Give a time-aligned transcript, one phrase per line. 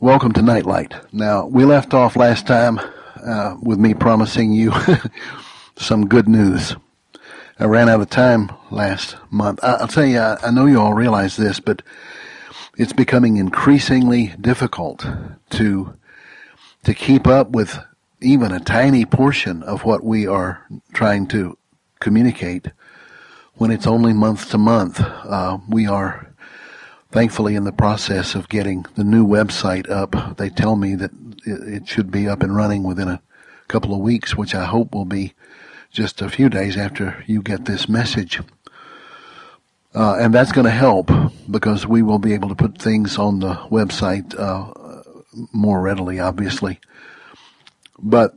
[0.00, 0.94] welcome to Nightlight.
[1.12, 2.80] Now, we left off last time
[3.24, 4.72] uh, with me promising you
[5.76, 6.74] some good news.
[7.58, 9.60] I ran out of time last month.
[9.62, 11.82] I, will tell you, I, I know you all realize this, but
[12.76, 15.06] it's becoming increasingly difficult
[15.50, 15.94] to
[16.84, 17.78] to keep up with
[18.20, 21.56] even a tiny portion of what we are trying to
[22.00, 22.66] communicate
[23.54, 25.00] when it's only month to month.
[25.00, 26.31] Uh, we are
[27.12, 30.36] thankfully in the process of getting the new website up.
[30.38, 31.10] They tell me that
[31.44, 33.22] it should be up and running within a
[33.68, 35.34] couple of weeks, which I hope will be
[35.90, 38.40] just a few days after you get this message.
[39.94, 41.10] Uh, and that's going to help
[41.50, 44.72] because we will be able to put things on the website uh,
[45.52, 46.80] more readily, obviously.
[47.98, 48.34] But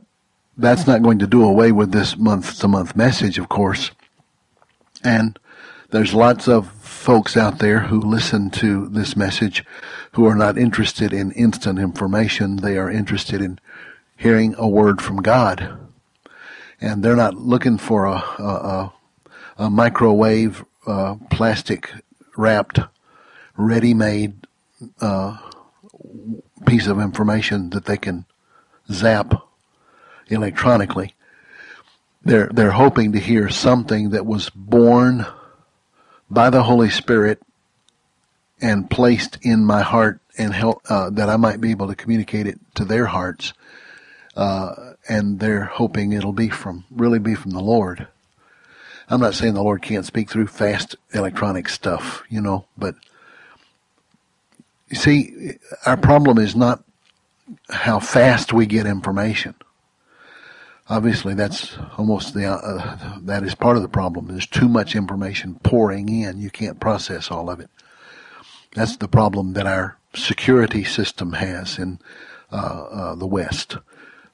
[0.58, 3.90] that's not going to do away with this month to month message, of course.
[5.02, 5.38] And
[5.90, 6.70] there's lots of
[7.06, 9.64] folks out there who listen to this message
[10.14, 12.56] who are not interested in instant information.
[12.56, 13.60] They are interested in
[14.16, 15.78] hearing a word from God.
[16.80, 18.92] And they're not looking for a, a,
[19.56, 21.92] a microwave, uh, plastic
[22.36, 22.80] wrapped,
[23.56, 24.44] ready made
[25.00, 25.38] uh,
[26.66, 28.26] piece of information that they can
[28.90, 29.32] zap
[30.26, 31.14] electronically.
[32.24, 35.24] They're, they're hoping to hear something that was born
[36.30, 37.40] by the Holy Spirit
[38.60, 42.46] and placed in my heart and help uh, that I might be able to communicate
[42.46, 43.52] it to their hearts.
[44.34, 48.06] Uh, and they're hoping it'll be from really be from the Lord.
[49.08, 52.96] I'm not saying the Lord can't speak through fast electronic stuff, you know, but
[54.88, 56.82] you see, our problem is not
[57.70, 59.54] how fast we get information
[60.88, 64.28] obviously that's almost the uh, that is part of the problem.
[64.28, 66.40] There's too much information pouring in.
[66.40, 67.70] You can't process all of it.
[68.74, 71.98] That's the problem that our security system has in
[72.52, 73.78] uh, uh, the West.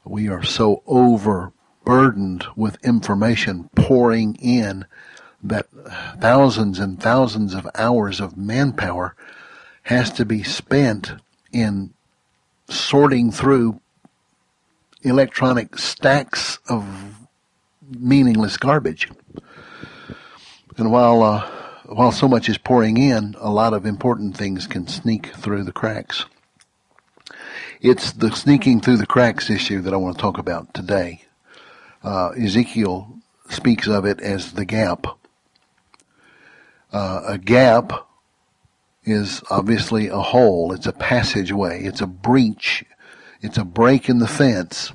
[0.04, 4.86] We are so overburdened with information pouring in
[5.42, 5.66] that
[6.20, 9.14] thousands and thousands of hours of manpower
[9.84, 11.12] has to be spent
[11.52, 11.92] in
[12.68, 13.80] sorting through
[15.02, 16.86] electronic stacks of
[17.88, 19.10] meaningless garbage.
[20.76, 21.50] And while uh,
[21.86, 25.72] while so much is pouring in, a lot of important things can sneak through the
[25.72, 26.24] cracks.
[27.80, 31.22] It's the sneaking through the cracks issue that I want to talk about today.
[32.02, 33.18] Uh, Ezekiel
[33.50, 35.06] speaks of it as the gap.
[36.92, 38.06] Uh, a gap
[39.04, 40.72] is obviously a hole.
[40.72, 41.82] It's a passageway.
[41.84, 42.84] It's a breach
[43.42, 44.92] it's a break in the fence.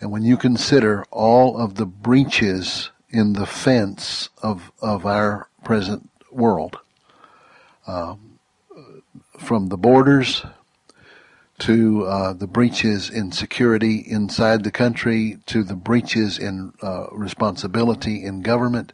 [0.00, 6.10] And when you consider all of the breaches in the fence of, of our present
[6.30, 6.78] world,
[7.86, 8.38] um,
[9.38, 10.44] from the borders
[11.58, 18.24] to uh, the breaches in security inside the country, to the breaches in uh, responsibility
[18.24, 18.92] in government,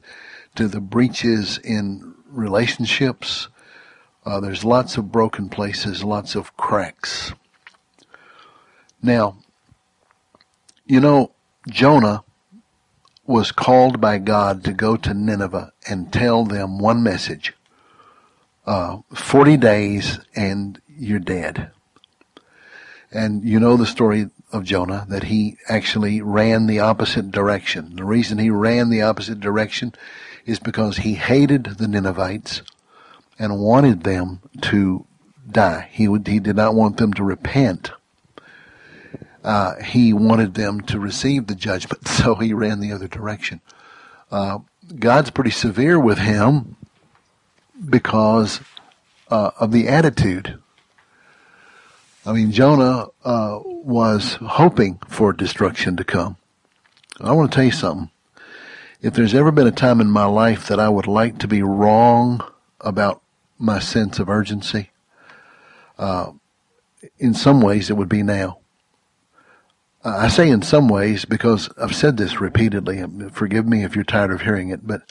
[0.57, 3.49] to the breaches in relationships.
[4.25, 7.33] Uh, there's lots of broken places, lots of cracks.
[9.03, 9.37] Now,
[10.87, 11.33] you know,
[11.69, 12.25] Jonah
[13.27, 17.55] was called by God to go to Nineveh and tell them one message.
[18.67, 21.71] Uh, 40 days and you're dead.
[23.13, 27.97] And you know the story of Jonah, that he actually ran the opposite direction.
[27.97, 29.95] The reason he ran the opposite direction
[30.45, 32.63] is because he hated the Ninevites
[33.39, 35.05] and wanted them to
[35.49, 35.89] die.
[35.93, 37.91] He would, he did not want them to repent
[39.47, 43.61] uh, he wanted them to receive the judgment, so he ran the other direction.
[44.31, 44.59] Uh,
[44.99, 46.77] God's pretty severe with him
[47.89, 48.61] because
[49.31, 50.59] uh, of the attitude.
[52.25, 56.37] I mean, Jonah uh, was hoping for destruction to come.
[57.21, 58.11] I want to tell you something.
[59.01, 61.63] If there's ever been a time in my life that I would like to be
[61.63, 62.43] wrong
[62.81, 63.23] about
[63.59, 64.91] my sense of urgency,
[65.99, 66.33] uh,
[67.19, 68.59] in some ways it would be now.
[70.07, 73.03] Uh, I say in some ways because I've said this repeatedly.
[73.33, 75.03] Forgive me if you're tired of hearing it, but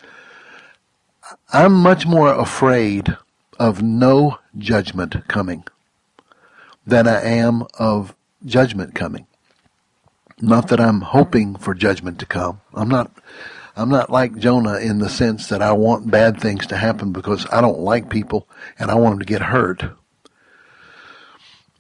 [1.52, 3.18] I'm much more afraid
[3.60, 5.66] of no judgment coming
[6.88, 8.16] than I am of
[8.46, 9.28] judgment coming.
[10.40, 12.62] Not that I'm hoping for judgment to come.
[12.74, 13.12] I'm not,
[13.76, 17.46] I'm not like Jonah in the sense that I want bad things to happen because
[17.52, 18.48] I don't like people
[18.80, 19.84] and I want them to get hurt.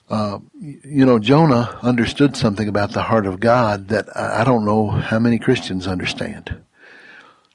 [0.07, 4.89] Uh, you know, Jonah understood something about the heart of God that I don't know
[4.89, 6.61] how many Christians understand.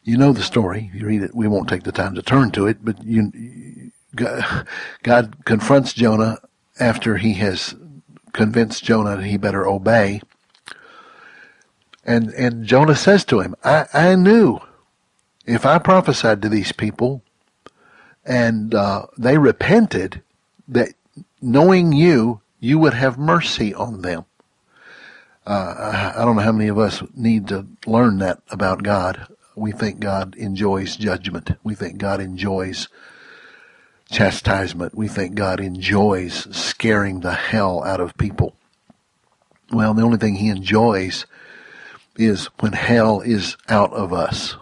[0.03, 0.91] You know the story.
[0.93, 1.35] You read it.
[1.35, 6.39] We won't take the time to turn to it, but you, God, confronts Jonah
[6.81, 7.77] after he has
[8.33, 10.21] convinced Jonah that he better obey.
[12.05, 14.59] And, and Jonah says to him, I, I knew
[15.47, 17.23] if I prophesied to these people
[18.25, 20.23] and uh, they repented,
[20.69, 20.91] that
[21.41, 24.25] knowing you, you would have mercy on them.
[25.47, 29.27] Uh, I don't know how many of us need to learn that about God.
[29.57, 31.53] We think God enjoys judgment.
[31.65, 32.89] We think God enjoys
[34.11, 34.95] chastisement.
[34.95, 38.55] We think God enjoys scaring the hell out of people.
[39.73, 41.27] Well, the only thing he enjoys
[42.17, 44.57] is when hell is out of us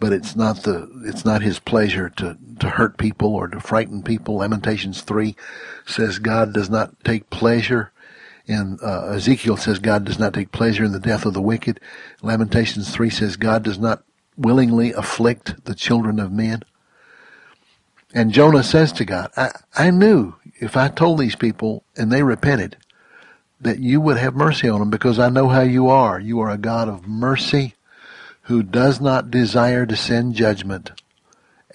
[0.00, 4.02] but it's not the it's not his pleasure to to hurt people or to frighten
[4.02, 4.36] people.
[4.36, 5.36] Lamentations three
[5.86, 7.92] says God does not take pleasure
[8.46, 11.80] in uh, Ezekiel says God does not take pleasure in the death of the wicked.
[12.22, 14.02] Lamentations three says God does not
[14.36, 16.62] willingly afflict the children of men.
[18.14, 22.22] And Jonah says to God, I, I knew if I told these people and they
[22.22, 22.76] repented
[23.60, 26.18] that you would have mercy on them because I know how you are.
[26.18, 27.74] You are a God of mercy
[28.48, 30.90] who does not desire to send judgment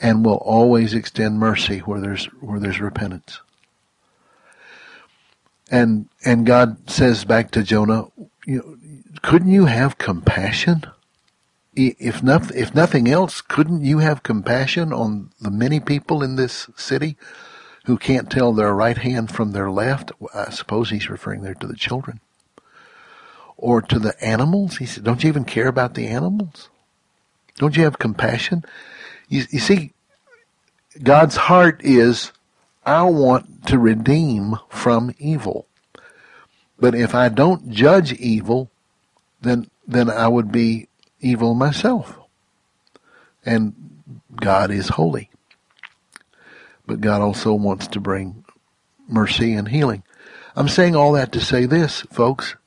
[0.02, 3.42] and will always extend mercy where there's where there's repentance.
[5.70, 8.06] And and God says back to Jonah,
[8.48, 8.78] you know,
[9.22, 10.84] couldn't you have compassion?
[11.76, 16.68] If nothing, if nothing else, couldn't you have compassion on the many people in this
[16.76, 17.18] city
[17.86, 20.12] who can't tell their right hand from their left?
[20.34, 22.20] I suppose he's referring there to the children
[23.64, 24.76] or to the animals.
[24.76, 26.68] He said, don't you even care about the animals?
[27.56, 28.66] Don't you have compassion?
[29.30, 29.94] You, you see,
[31.02, 32.34] God's heart is,
[32.86, 35.66] I want to redeem from evil.
[36.78, 38.70] But if I don't judge evil,
[39.40, 40.90] then, then I would be
[41.22, 42.20] evil myself.
[43.46, 43.74] And
[44.36, 45.30] God is holy.
[46.86, 48.44] But God also wants to bring
[49.08, 50.04] mercy and healing.
[50.54, 52.58] I'm saying all that to say this, folks.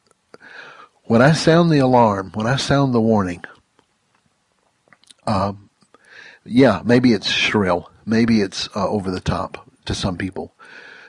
[1.06, 3.44] When I sound the alarm, when I sound the warning,
[5.24, 5.70] um,
[6.44, 10.52] yeah, maybe it's shrill, maybe it's uh, over the top to some people,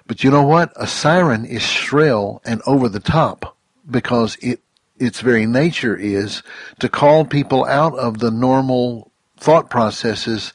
[0.06, 0.72] but you know what?
[0.76, 3.58] A siren is shrill and over the top
[3.90, 4.62] because it
[5.00, 6.44] its very nature is
[6.80, 10.54] to call people out of the normal thought processes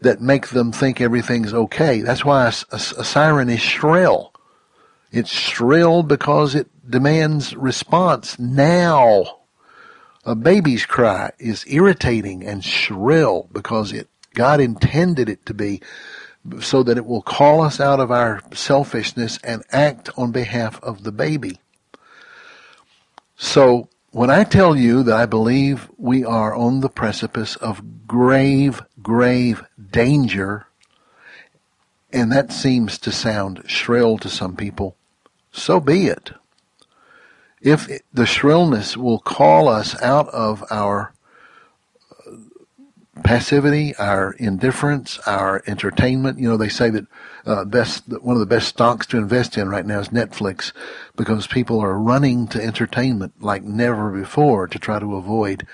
[0.00, 2.00] that make them think everything's okay.
[2.00, 4.32] That's why a, a, a siren is shrill.
[5.10, 9.40] It's shrill because it demands response now.
[10.24, 15.80] A baby's cry is irritating and shrill because it, God intended it to be
[16.60, 21.02] so that it will call us out of our selfishness and act on behalf of
[21.02, 21.58] the baby.
[23.36, 28.82] So when I tell you that I believe we are on the precipice of grave,
[29.02, 30.66] grave danger,
[32.12, 34.96] and that seems to sound shrill to some people,
[35.50, 36.32] so be it.
[37.62, 41.14] If the shrillness will call us out of our
[42.10, 42.32] uh,
[43.22, 46.40] passivity, our indifference, our entertainment.
[46.40, 47.06] You know, they say that
[47.46, 50.72] uh, best one of the best stocks to invest in right now is Netflix
[51.16, 55.66] because people are running to entertainment like never before to try to avoid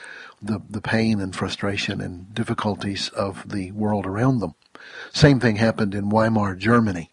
[0.43, 4.55] the the pain and frustration and difficulties of the world around them.
[5.13, 7.11] Same thing happened in Weimar Germany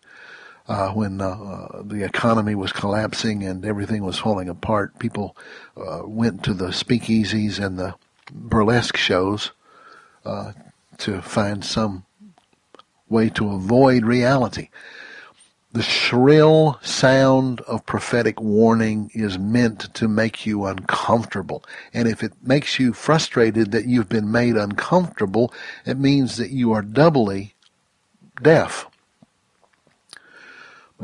[0.67, 5.35] uh, when uh, the economy was collapsing and everything was falling apart, people
[5.77, 7.93] uh, went to the speakeasies and the
[8.31, 9.51] burlesque shows
[10.25, 10.53] uh,
[10.97, 12.03] to find some
[13.09, 14.69] way to avoid reality.
[15.71, 21.63] The shrill sound of prophetic warning is meant to make you uncomfortable.
[21.93, 25.53] And if it makes you frustrated that you've been made uncomfortable,
[25.85, 27.55] it means that you are doubly
[28.41, 28.87] deaf.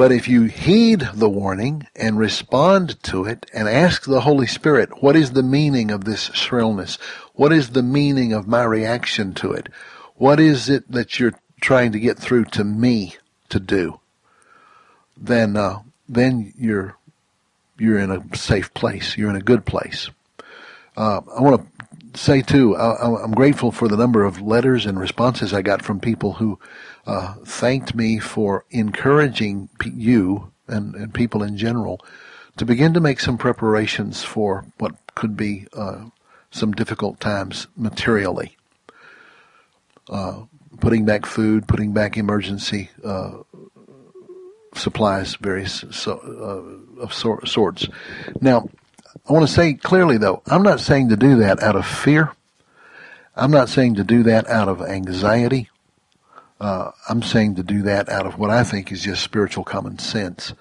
[0.02, 5.04] But if you heed the warning and respond to it and ask the Holy Spirit,
[5.04, 6.98] what is the meaning of this shrillness?
[7.36, 9.70] What is the meaning of my reaction to it?
[10.16, 13.18] What is it that you're trying to get through to me
[13.50, 14.00] to do?
[15.16, 16.98] Then, uh, then you're,
[17.78, 19.16] you're in a safe place.
[19.16, 20.10] You're in a good place.
[20.98, 25.00] Uh, I want to say too, I, I'm grateful for the number of letters and
[25.00, 26.58] responses I got from people who
[27.12, 32.00] uh, thanked me for encouraging you and, and people in general
[32.56, 36.06] to begin to make some preparations for what could be uh,
[36.52, 38.56] some difficult times materially.
[40.10, 40.44] Uh,
[40.80, 43.32] putting back food, putting back emergency uh,
[44.74, 46.18] supplies, various so,
[46.98, 47.88] uh, of sor- sorts.
[48.40, 48.70] Now,
[49.28, 52.32] I want to say clearly, though, I'm not saying to do that out of fear.
[53.36, 55.68] I'm not saying to do that out of anxiety.
[56.62, 59.98] Uh, I'm saying to do that out of what I think is just spiritual common
[59.98, 60.54] sense.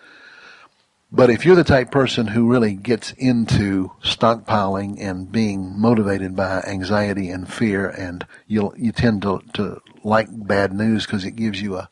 [1.12, 6.62] But if you're the type person who really gets into stockpiling and being motivated by
[6.62, 11.61] anxiety and fear, and you you tend to to like bad news because it gives
[11.61, 11.90] you a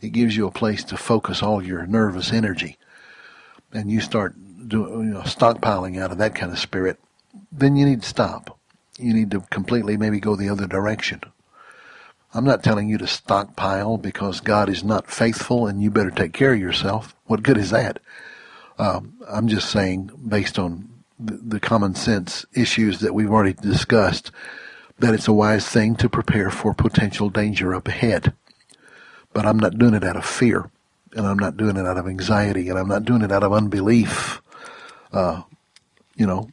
[0.00, 2.76] it gives you a place to focus all your nervous energy,
[3.72, 4.34] and you start
[4.66, 6.98] doing you know, stockpiling out of that kind of spirit,
[7.52, 8.58] then you need to stop.
[8.98, 11.20] You need to completely maybe go the other direction.
[12.34, 16.32] I'm not telling you to stockpile because God is not faithful and you better take
[16.32, 17.14] care of yourself.
[17.26, 18.00] What good is that?
[18.76, 20.88] Um, I'm just saying, based on
[21.18, 24.32] the, the common sense issues that we've already discussed,
[24.98, 28.32] that it's a wise thing to prepare for potential danger up ahead.
[29.32, 30.70] But I'm not doing it out of fear,
[31.12, 33.52] and I'm not doing it out of anxiety, and I'm not doing it out of
[33.52, 34.42] unbelief.
[35.12, 35.42] Uh,
[36.16, 36.48] you know,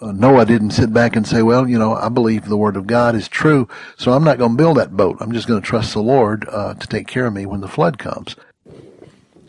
[0.00, 3.14] Noah didn't sit back and say, well, you know, I believe the word of God
[3.14, 5.18] is true, so I'm not going to build that boat.
[5.20, 7.68] I'm just going to trust the Lord uh, to take care of me when the
[7.68, 8.36] flood comes.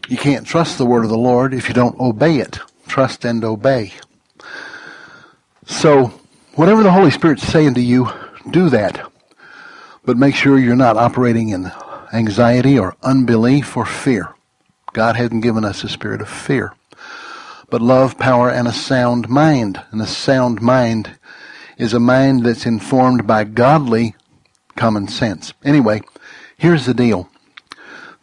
[0.10, 2.60] You can't trust the word of the Lord if you don't obey it.
[2.88, 3.94] Trust and obey.
[5.66, 6.14] So,
[6.56, 8.10] whatever the Holy Spirit's saying to you,
[8.50, 9.10] do that.
[10.06, 11.72] But make sure you're not operating in
[12.14, 14.34] anxiety or unbelief or fear.
[14.94, 16.74] God hasn't given us a spirit of fear
[17.70, 19.82] but love, power, and a sound mind.
[19.92, 21.18] And a sound mind
[21.78, 24.16] is a mind that's informed by godly
[24.76, 25.54] common sense.
[25.64, 26.02] Anyway,
[26.58, 27.30] here's the deal.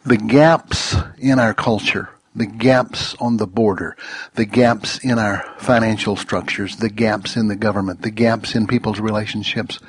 [0.05, 3.95] The gaps in our culture, the gaps on the border,
[4.35, 8.99] the gaps in our financial structures, the gaps in the government, the gaps in people's
[8.99, 9.79] relationships,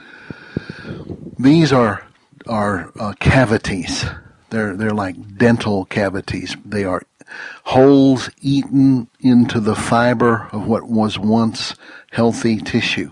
[1.38, 2.06] these are,
[2.46, 4.06] are uh, cavities.
[4.50, 6.56] They're, they're like dental cavities.
[6.64, 7.02] They are
[7.64, 11.74] holes eaten into the fiber of what was once
[12.10, 13.10] healthy tissue.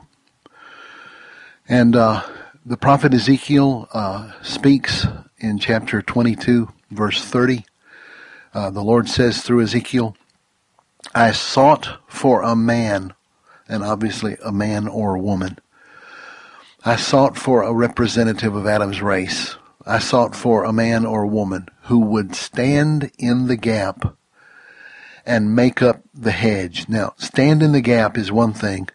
[1.68, 2.22] And uh,
[2.64, 5.06] the prophet Ezekiel uh, speaks
[5.38, 7.64] in chapter 22, verse 30.
[8.52, 10.16] Uh, the Lord says through Ezekiel,
[11.14, 13.14] I sought for a man,
[13.68, 15.58] and obviously a man or a woman.
[16.84, 19.56] I sought for a representative of Adam's race.
[19.86, 24.16] I sought for a man or a woman who would stand in the gap
[25.26, 26.88] and make up the hedge.
[26.88, 28.88] Now, stand in the gap is one thing.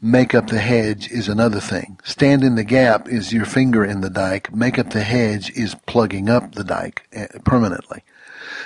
[0.00, 1.98] Make up the hedge is another thing.
[2.04, 4.54] Stand in the gap is your finger in the dike.
[4.54, 8.04] Make up the hedge is plugging up the dike eh, permanently.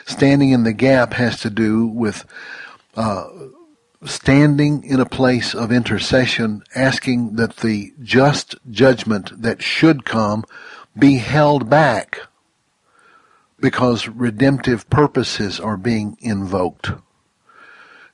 [0.05, 2.25] Standing in the gap has to do with
[2.97, 3.29] uh,
[4.05, 10.45] standing in a place of intercession, asking that the just judgment that should come
[10.99, 12.21] be held back
[13.61, 16.91] because redemptive purposes are being invoked.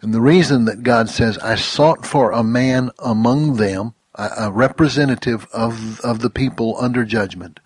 [0.01, 5.47] And the reason that God says, I sought for a man among them, a, representative
[5.53, 7.59] of, of the people under judgment,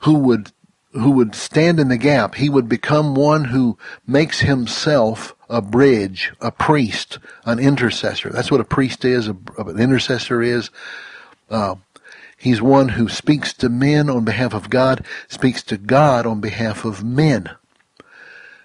[0.00, 0.52] who would,
[0.92, 2.36] who would stand in the gap.
[2.36, 3.76] He would become one who
[4.06, 8.30] makes himself a bridge, a priest, an intercessor.
[8.30, 10.70] That's what a priest is, a, an intercessor is.
[11.50, 11.76] Uh,
[12.36, 16.84] He's one who speaks to men on behalf of God, speaks to God on behalf
[16.84, 17.50] of men.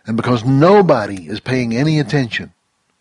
[0.06, 2.54] And because nobody is paying any attention,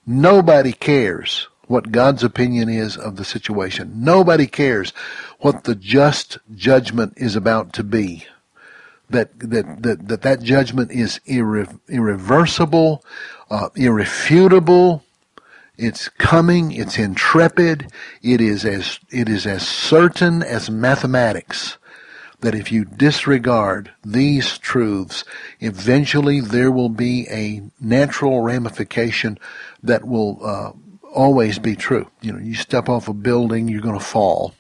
[0.07, 3.93] nobody cares what God's opinion is of the situation.
[3.97, 4.93] Nobody cares
[5.39, 8.27] what the just judgment is about to be.
[9.09, 13.05] That that that that, that judgment is irre- irreversible,
[13.51, 15.05] uh, irrefutable,
[15.81, 16.73] it's coming.
[16.73, 17.91] It's intrepid.
[18.23, 21.79] It is as, it is as certain as mathematics
[22.41, 25.25] that if you disregard these truths,
[25.61, 29.39] eventually there will be a natural ramification
[29.83, 30.73] that will uh,
[31.15, 32.11] always be true.
[32.21, 34.55] You know, you step off a building, you're going to fall.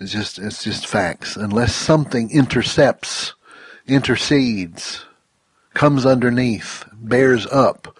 [0.00, 1.36] It's just it's just facts.
[1.36, 3.34] Unless something intercepts,
[3.86, 5.04] intercedes,
[5.74, 7.97] comes underneath, bears up,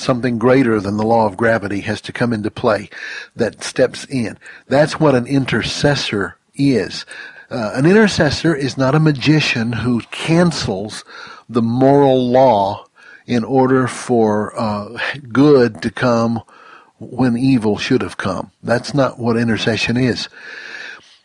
[0.00, 2.88] something greater than the law of gravity has to come into play
[3.36, 4.38] that steps in.
[4.66, 7.06] That's what an intercessor is.
[7.50, 11.04] Uh, an intercessor is not a magician who cancels
[11.48, 12.86] the moral law
[13.26, 14.98] in order for uh,
[15.32, 16.42] good to come
[16.98, 18.50] when evil should have come.
[18.62, 20.28] That's not what intercession is.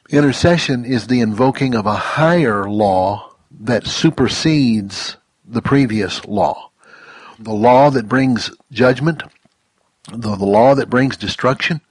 [0.10, 5.18] Intercession is the invoking of a higher law that supersedes
[5.48, 6.72] the previous law
[7.40, 9.24] the law that brings judgment,
[10.12, 11.82] the, the law that brings destruction,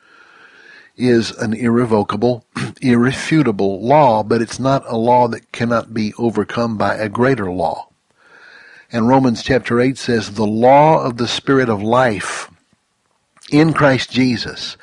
[0.96, 2.44] is an irrevocable,
[2.80, 7.88] irrefutable law, but it's not a law that cannot be overcome by a greater law.
[8.92, 12.48] And Romans chapter 8 says, the law of the Spirit of life
[13.50, 14.76] in Christ Jesus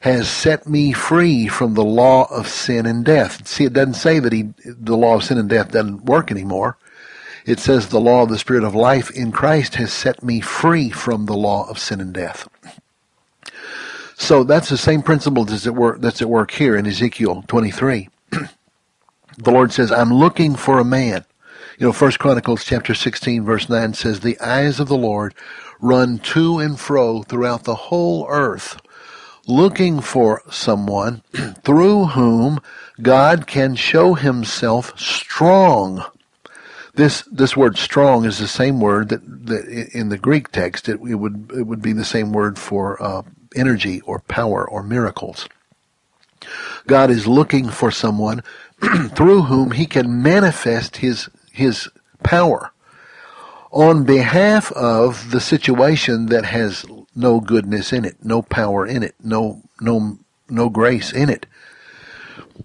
[0.00, 3.46] has set me free from the law of sin and death.
[3.46, 6.78] See, it doesn't say that he, the law of sin and death doesn't work anymore.
[7.50, 10.88] It says the law of the Spirit of life in Christ has set me free
[10.88, 12.48] from the law of sin and death.
[14.14, 18.08] So that's the same principle that's at work, that's at work here in Ezekiel 23.
[18.30, 21.24] the Lord says, I'm looking for a man.
[21.76, 25.34] You know, First Chronicles chapter 16 verse 9 says, the eyes of the Lord
[25.80, 28.80] run to and fro throughout the whole earth,
[29.48, 31.24] looking for someone
[31.64, 32.60] through whom
[33.02, 36.04] God can show himself strong.
[36.94, 41.00] This this word strong is the same word that, that in the Greek text it,
[41.00, 43.22] it would it would be the same word for uh,
[43.54, 45.48] energy or power or miracles.
[46.86, 48.42] God is looking for someone
[49.14, 51.88] through whom he can manifest his, his
[52.22, 52.72] power
[53.70, 59.14] on behalf of the situation that has no goodness in it, no power in it,
[59.22, 60.18] no, no,
[60.48, 61.46] no grace in it.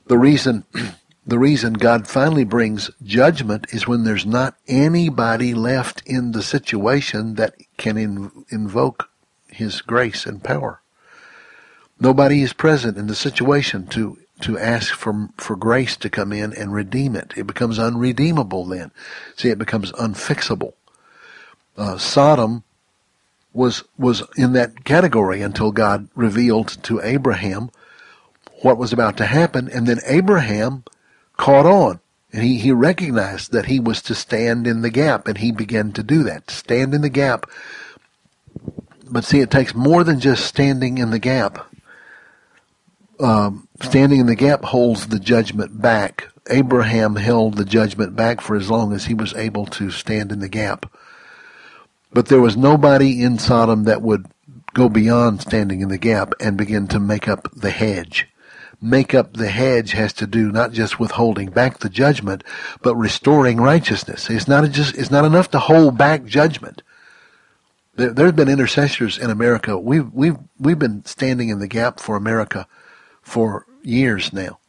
[0.08, 0.65] The reason,
[1.25, 7.36] the reason God finally brings judgment is when there's not anybody left in the situation
[7.36, 9.10] that can in, invoke
[9.48, 10.82] his grace and power.
[12.00, 16.53] Nobody is present in the situation to to ask for for grace to come in
[16.53, 17.34] and redeem it.
[17.38, 18.91] It becomes unredeemable then.
[19.38, 20.74] See, it becomes unfixable.
[21.77, 22.63] Uh, Sodom
[23.53, 27.72] was was in that category until God revealed to Abraham
[28.62, 30.84] what was about to happen, and then Abraham
[31.38, 32.00] caught on.
[32.32, 35.94] And he, he recognized that he was to stand in the gap, and he began
[35.94, 36.51] to do that.
[36.51, 37.46] Stand in the gap
[39.10, 41.68] but see, it takes more than just standing in the gap.
[43.20, 46.27] Um, standing in the gap holds the judgment back.
[46.50, 50.39] Abraham held the judgment back for as long as he was able to stand in
[50.39, 50.92] the gap.
[52.12, 54.25] But there was nobody in Sodom that would
[54.74, 58.27] go beyond standing in the gap and begin to make up the hedge.
[58.82, 62.44] Make up the hedge has to do not just with holding back the judgment,
[62.82, 64.29] but restoring righteousness.
[64.29, 66.82] It's not just, it's not enough to hold back judgment.
[67.96, 69.77] There, there's been intercessors in America.
[69.77, 72.68] We've we've we've been standing in the gap for America
[73.22, 74.59] for years now,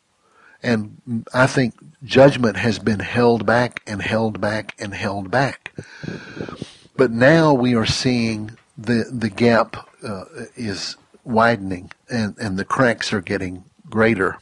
[0.62, 5.72] and I think judgment has been held back and held back and held back.
[6.96, 13.12] But now we are seeing the the gap uh, is widening and and the cracks
[13.12, 14.38] are getting greater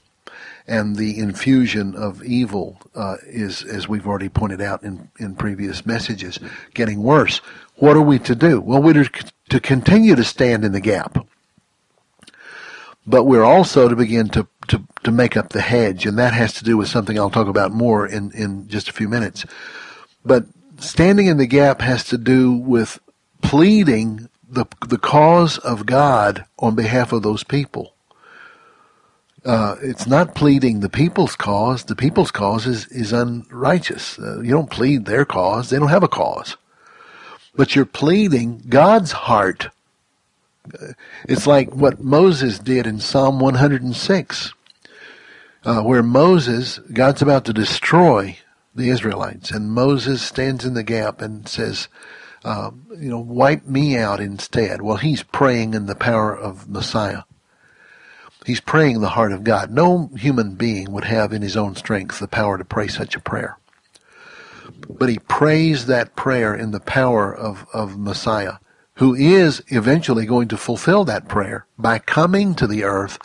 [0.66, 5.84] and the infusion of evil uh, is, as we've already pointed out in, in previous
[5.84, 6.38] messages,
[6.72, 7.40] getting worse.
[7.76, 8.60] What are we to do?
[8.60, 9.04] Well, we're
[9.50, 11.26] to continue to stand in the gap.
[13.06, 16.54] But we're also to begin to, to, to make up the hedge, and that has
[16.54, 19.44] to do with something I'll talk about more in, in just a few minutes.
[20.24, 20.46] But
[20.78, 22.98] standing in the gap has to do with
[23.42, 27.93] pleading the, the cause of God on behalf of those people.
[29.44, 31.84] Uh, it's not pleading the people's cause.
[31.84, 34.18] The people's cause is, is unrighteous.
[34.18, 35.68] Uh, you don't plead their cause.
[35.68, 36.56] They don't have a cause
[37.56, 39.68] but you're pleading God's heart.
[41.28, 44.52] It's like what Moses did in Psalm 106,
[45.64, 48.38] uh, where Moses, God's about to destroy
[48.74, 51.88] the Israelites, and Moses stands in the gap and says,
[52.44, 54.82] uh, you know, wipe me out instead.
[54.82, 57.22] Well, he's praying in the power of Messiah.
[58.44, 59.70] He's praying the heart of God.
[59.70, 63.20] No human being would have in his own strength the power to pray such a
[63.20, 63.58] prayer
[64.88, 68.54] but he prays that prayer in the power of, of Messiah,
[68.94, 73.18] who is eventually going to fulfill that prayer by coming to the earth,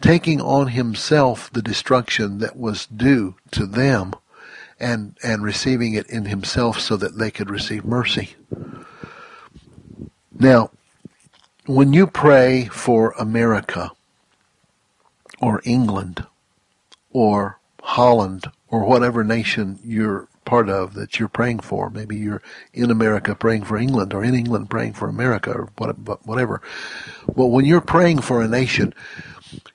[0.00, 4.14] taking on himself the destruction that was due to them
[4.80, 8.34] and, and receiving it in himself so that they could receive mercy.
[10.38, 10.70] Now,
[11.66, 13.92] when you pray for America
[15.42, 16.24] or England
[17.10, 21.90] or Holland or whatever nation you're part of that you're praying for.
[21.90, 25.68] Maybe you're in America praying for England or in England praying for America or
[26.24, 26.62] whatever.
[27.36, 28.94] But when you're praying for a nation,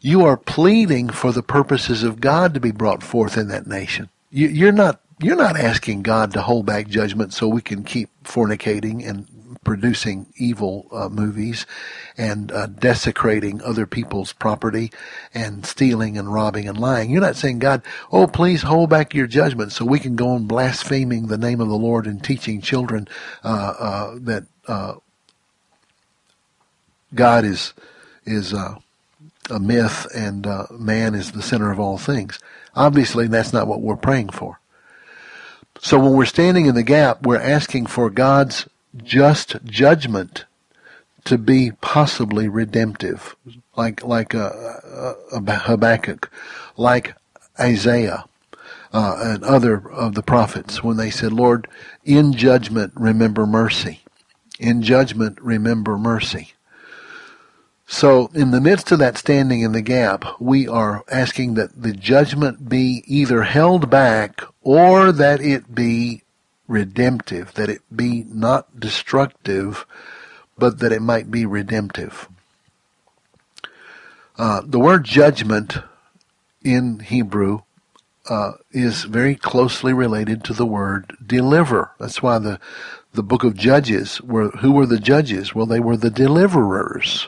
[0.02, 4.10] you are pleading for the purposes of God to be brought forth in that nation.
[4.32, 9.08] You're not you're not asking God to hold back judgment so we can keep fornicating
[9.08, 9.28] and
[9.68, 11.66] producing evil uh, movies
[12.18, 14.90] and uh, desecrating other people's property
[15.34, 17.12] and stealing and robbing and lying.
[17.12, 20.48] You're not saying, God, oh, please hold back your judgment so we can go on
[20.48, 23.10] blaspheming the name of the Lord and teaching children
[23.44, 24.94] uh, uh that uh,
[27.14, 27.74] God is
[28.26, 28.76] is uh,
[29.50, 32.40] a myth and man is the center of all things.
[32.74, 34.62] Obviously, that's not what we're praying for.
[35.82, 40.46] So when we're standing in the gap, we're asking for God's just judgment
[41.26, 43.36] to be possibly redemptive,
[43.76, 46.32] like like uh, uh, Habakkuk,
[46.78, 47.16] like
[47.60, 48.26] Isaiah,
[48.94, 51.68] uh, and other of the prophets when they said, "Lord,
[52.06, 54.02] in judgment remember mercy,
[54.60, 56.54] in judgment remember mercy."
[57.90, 61.94] So, in the midst of that standing in the gap, we are asking that the
[61.94, 66.24] judgment be either held back or that it be
[66.68, 69.86] redemptive, that it be not destructive,
[70.58, 72.28] but that it might be redemptive.
[74.38, 75.78] Uh, the word judgment
[76.64, 77.62] in Hebrew
[78.30, 81.92] uh, is very closely related to the word deliver.
[82.00, 82.60] That's why the
[83.14, 85.56] the book of Judges were who were the judges?
[85.56, 87.28] Well, they were the deliverers.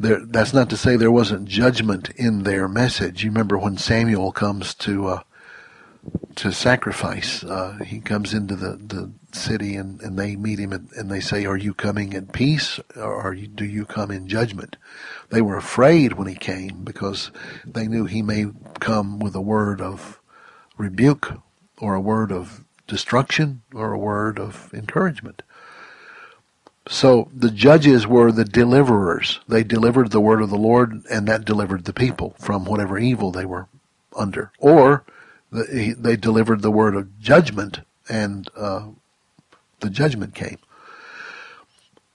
[0.00, 3.24] There, that's not to say there wasn't judgment in their message.
[3.24, 5.22] You remember when Samuel comes to uh,
[6.36, 7.42] to sacrifice.
[7.42, 11.20] Uh, he comes into the, the city and, and they meet him and, and they
[11.20, 14.76] say, are you coming in peace or you, do you come in judgment?
[15.30, 17.30] They were afraid when he came because
[17.66, 18.46] they knew he may
[18.78, 20.20] come with a word of
[20.76, 21.32] rebuke
[21.78, 25.42] or a word of destruction or a word of encouragement.
[26.88, 29.40] So the judges were the deliverers.
[29.46, 33.30] They delivered the word of the Lord and that delivered the people from whatever evil
[33.30, 33.68] they were
[34.16, 34.52] under.
[34.58, 35.04] Or
[35.50, 38.88] they delivered the word of judgment, and uh,
[39.80, 40.58] the judgment came.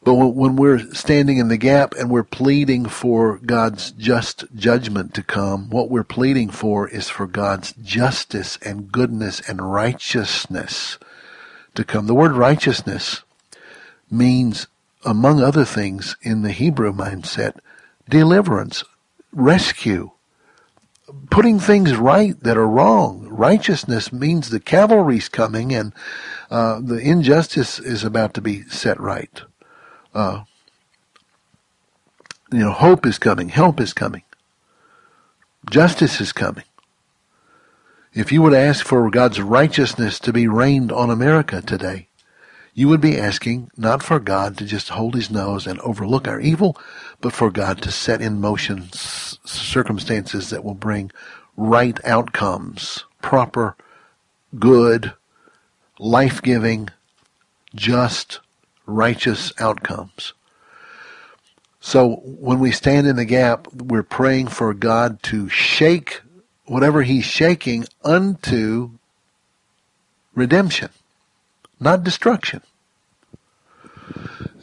[0.04, 5.24] But when we're standing in the gap and we're pleading for God's just judgment to
[5.24, 10.98] come, what we're pleading for is for God's justice and goodness and righteousness
[11.76, 12.08] to come.
[12.08, 13.22] The word righteousness
[14.12, 14.68] means,
[15.06, 17.58] among other things, in the Hebrew mindset,
[18.10, 18.84] deliverance,
[19.32, 20.12] rescue,
[21.30, 23.28] putting things right that are wrong.
[23.30, 25.94] Righteousness means the cavalry's coming and
[26.50, 29.42] uh, the injustice is about to be set right.
[30.14, 30.44] Uh,
[32.52, 34.24] you know, hope is coming, help is coming,
[35.70, 36.66] justice is coming.
[38.14, 42.10] If you would ask for God's righteousness to be rained on America today,
[42.74, 46.40] you would be asking not for God to just hold his nose and overlook our
[46.40, 46.78] evil,
[47.22, 51.12] but for God to set in motion circumstances that will bring
[51.56, 53.76] right outcomes, proper,
[54.58, 55.14] good,
[56.00, 56.90] life-giving,
[57.76, 58.40] just,
[58.86, 60.34] righteous outcomes.
[61.80, 66.22] So when we stand in the gap, we're praying for God to shake
[66.66, 68.92] whatever he's shaking unto
[70.34, 70.90] redemption
[71.84, 72.62] not destruction.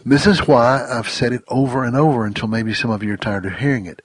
[0.05, 3.19] This is why I've said it over and over until maybe some of you are
[3.19, 4.03] tired of hearing it.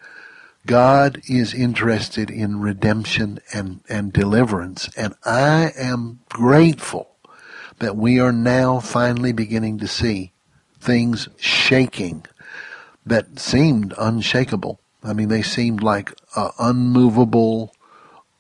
[0.66, 7.16] God is interested in redemption and, and deliverance, and I am grateful
[7.80, 10.32] that we are now finally beginning to see
[10.80, 12.26] things shaking
[13.06, 14.80] that seemed unshakable.
[15.04, 17.74] I mean, they seemed like uh, unmovable,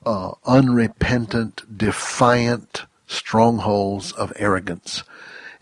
[0.05, 5.03] uh, unrepentant, defiant strongholds of arrogance,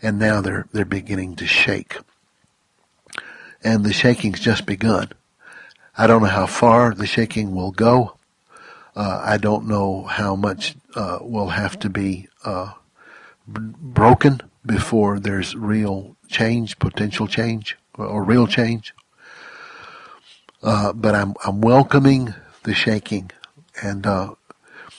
[0.02, 1.96] and now they're they're beginning to shake.
[3.62, 5.10] And the shaking's just begun.
[5.96, 8.16] I don't know how far the shaking will go.
[8.96, 12.72] Uh, I don't know how much uh, will have to be uh,
[13.50, 18.94] b- broken before there's real change, potential change, or, or real change.
[20.62, 23.30] Uh, but I'm I'm welcoming the shaking,
[23.82, 24.34] and uh,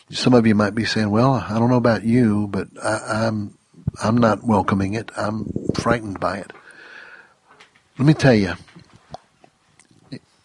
[0.09, 3.57] some of you might be saying, "Well, I don't know about you, but I, I'm
[4.03, 5.11] I'm not welcoming it.
[5.17, 6.53] I'm frightened by it."
[7.97, 8.53] Let me tell you,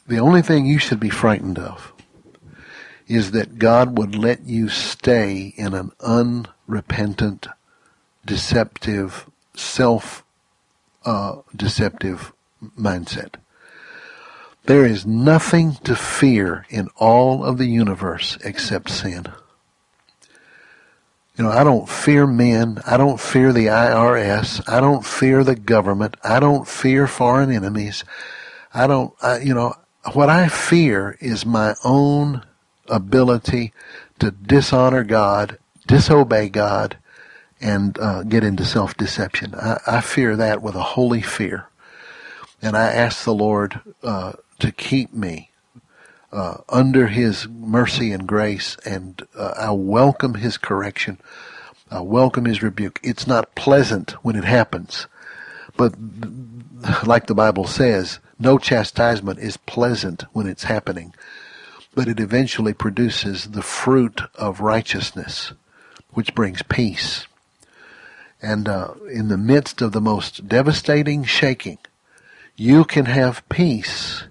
[0.06, 1.92] the only thing you should be frightened of
[3.08, 7.48] is that God would let you stay in an unrepentant,
[8.24, 10.22] deceptive, self
[11.04, 12.32] uh, deceptive
[12.78, 13.34] mindset.
[14.66, 19.26] There is nothing to fear in all of the universe except sin.
[21.40, 22.82] You know, I don't fear men.
[22.86, 24.62] I don't fear the IRS.
[24.68, 26.18] I don't fear the government.
[26.22, 28.04] I don't fear foreign enemies.
[28.74, 29.72] I don't, I, you know,
[30.12, 32.44] what I fear is my own
[32.88, 33.72] ability
[34.18, 36.98] to dishonor God, disobey God,
[37.58, 39.54] and uh, get into self-deception.
[39.54, 41.68] I, I, fear that with a holy fear.
[42.60, 45.49] And I ask the Lord uh, to keep me
[46.32, 51.18] uh, under His mercy and grace, and uh, I welcome His correction.
[51.90, 53.00] I welcome His rebuke.
[53.02, 55.06] It's not pleasant when it happens,
[55.76, 55.94] but
[57.06, 61.14] like the Bible says, no chastisement is pleasant when it's happening,
[61.94, 65.52] but it eventually produces the fruit of righteousness,
[66.10, 67.26] which brings peace.
[68.40, 71.78] And uh, in the midst of the most devastating shaking,
[72.56, 74.24] You can have peace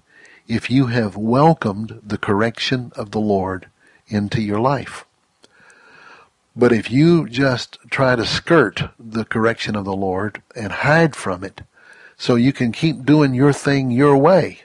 [0.50, 3.68] if you have welcomed the correction of the Lord
[4.08, 5.04] into your life.
[6.56, 11.44] But if you just try to skirt the correction of the Lord and hide from
[11.44, 11.62] it
[12.18, 14.62] so you can keep doing your thing your way,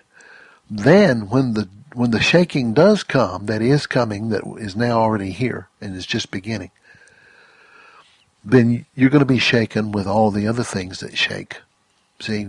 [0.69, 5.31] then when the when the shaking does come, that is coming, that is now already
[5.31, 6.71] here and is just beginning,
[8.43, 11.61] then you're going to be shaken with all the other things that shake.
[12.19, 12.47] See,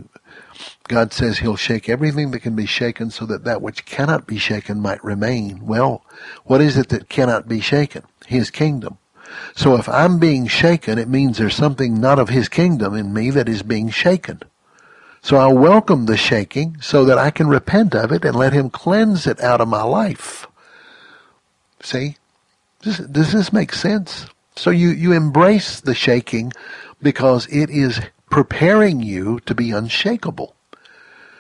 [0.89, 4.39] God says he'll shake everything that can be shaken so that that which cannot be
[4.39, 5.67] shaken might remain.
[5.67, 6.05] Well,
[6.45, 8.05] what is it that cannot be shaken?
[8.27, 8.99] His kingdom.
[9.55, 13.31] So if I'm being shaken, it means there's something not of his kingdom in me
[13.31, 14.41] that is being shaken.
[15.23, 18.71] So I welcome the shaking so that I can repent of it and let him
[18.71, 20.47] cleanse it out of my life.
[21.83, 22.17] See?
[22.83, 24.27] Does, does this make sense?
[24.55, 26.53] So you, you embrace the shaking
[27.03, 28.01] because it is
[28.37, 30.55] preparing you to be unshakable.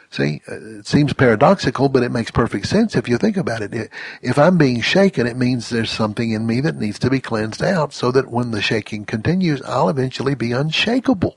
[0.08, 3.90] See, uh, it seems paradoxical, but it makes perfect sense if you think about it.
[4.22, 7.62] If I'm being shaken, it means there's something in me that needs to be cleansed
[7.62, 11.36] out so that when the shaking continues, I'll eventually be unshakable.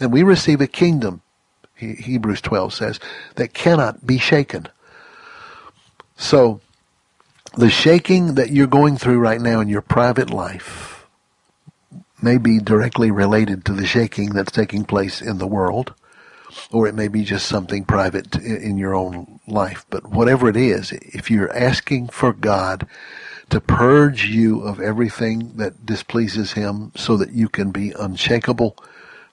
[0.00, 1.22] And we receive a kingdom,
[1.76, 2.98] Hebrews 12 says,
[3.36, 4.66] that cannot be shaken.
[6.16, 6.60] So,
[7.56, 10.93] the shaking that you're going through right now in your private life
[12.24, 15.94] may be directly related to the shaking that's taking place in the world
[16.72, 19.86] or it may be just something private in your own life.
[19.90, 22.86] But whatever it is, if you're asking for God
[23.50, 28.76] to purge you of everything that displeases Him so that you can be unshakable,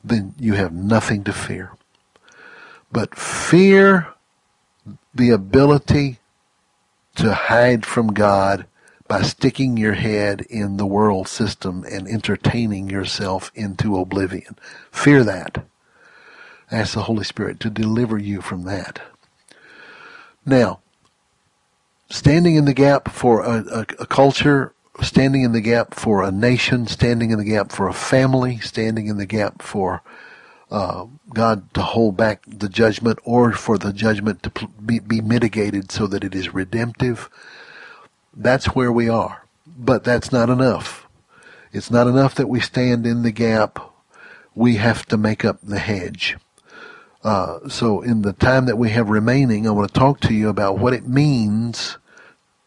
[0.03, 1.71] then you have nothing to fear.
[2.91, 4.07] But fear
[5.13, 6.19] the ability
[7.15, 8.65] to hide from God
[9.11, 14.57] by sticking your head in the world system and entertaining yourself into oblivion.
[14.89, 15.65] Fear that.
[16.71, 19.01] Ask the Holy Spirit to deliver you from that.
[20.45, 20.79] Now,
[22.09, 26.31] standing in the gap for a, a, a, culture, standing in the gap for a
[26.31, 30.01] nation, standing in the gap for a family, standing in the gap for
[30.71, 35.91] uh, God to hold back the judgment or for the judgment to be, be mitigated
[35.91, 37.29] so that it is redemptive.
[38.35, 39.45] That's where we are.
[39.65, 41.07] But that's not enough.
[41.71, 43.79] It's not enough that we stand in the gap.
[44.53, 46.37] We have to make up the hedge.
[47.23, 50.49] Uh, so in the time that we have remaining, I want to talk to you
[50.49, 51.97] about what it means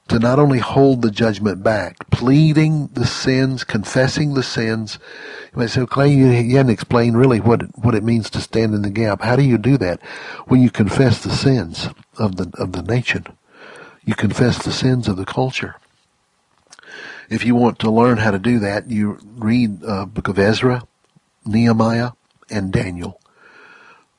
[0.09, 4.99] to not only hold the judgment back, pleading the sins, confessing the sins.
[5.53, 8.75] You might say, Clay, you, haven't explained really what it, what it means to stand
[8.75, 9.23] in the gap.
[9.23, 10.03] How do you do that?
[10.47, 13.27] When you confess the sins of the of the nation,
[14.05, 15.77] you confess the sins of the culture.
[17.31, 20.87] If you want to learn how to do that, you read uh, Book of Ezra,
[21.47, 22.11] Nehemiah,
[22.51, 23.21] and Daniel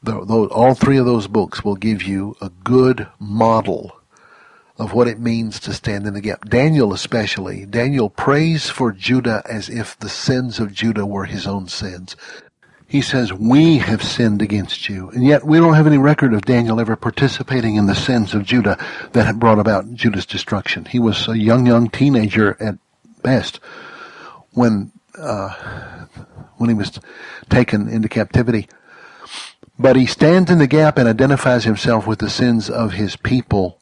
[0.08, 4.00] all three of those books will give you a good model
[4.78, 6.45] of what it means to stand in the gap.
[6.50, 11.67] Daniel especially, Daniel prays for Judah as if the sins of Judah were his own
[11.67, 12.15] sins.
[12.95, 15.10] He says, we have sinned against you.
[15.10, 18.45] And yet we don't have any record of Daniel ever participating in the sins of
[18.45, 18.77] Judah
[19.12, 20.86] that had brought about Judah's destruction.
[20.86, 22.77] He was a young, young teenager at
[23.21, 23.60] best
[24.51, 25.49] when, uh,
[26.55, 26.97] when he was
[27.49, 28.69] taken into captivity.
[29.77, 33.77] But he stands in the gap and identifies himself with the sins of his people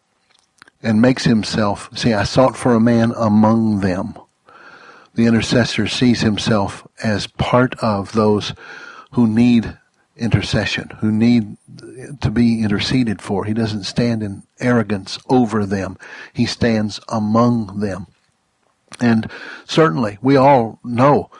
[0.81, 4.15] and makes himself, see, I sought for a man among them.
[5.13, 8.55] The intercessor sees himself as part of those
[9.13, 9.77] who need
[10.15, 11.57] intercession, who need
[12.21, 13.45] to be interceded for.
[13.45, 15.97] He doesn't stand in arrogance over them.
[16.33, 18.07] He stands among them.
[18.99, 19.29] And
[19.65, 21.31] certainly we all know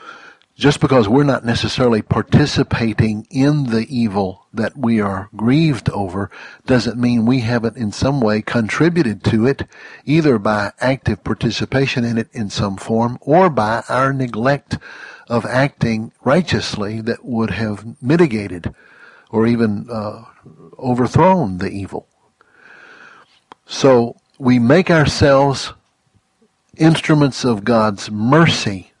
[0.56, 6.30] just because we're not necessarily participating in the evil that we are grieved over
[6.64, 9.66] doesn't mean we haven't in some way contributed to it,
[10.04, 14.78] either by active participation in it in some form or by our neglect
[15.28, 18.74] of acting righteously that would have mitigated
[19.30, 20.24] or even uh,
[20.78, 22.06] overthrown the evil.
[23.66, 25.72] So we make ourselves
[26.76, 28.92] instruments of God's mercy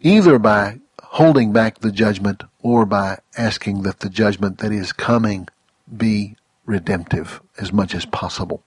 [0.00, 5.48] either by holding back the judgment or by asking that the judgment that is coming
[5.96, 8.62] be redemptive as much as possible.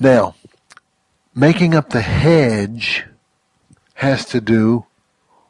[0.00, 0.34] Now,
[1.34, 3.04] making up the hedge
[3.98, 4.86] has to do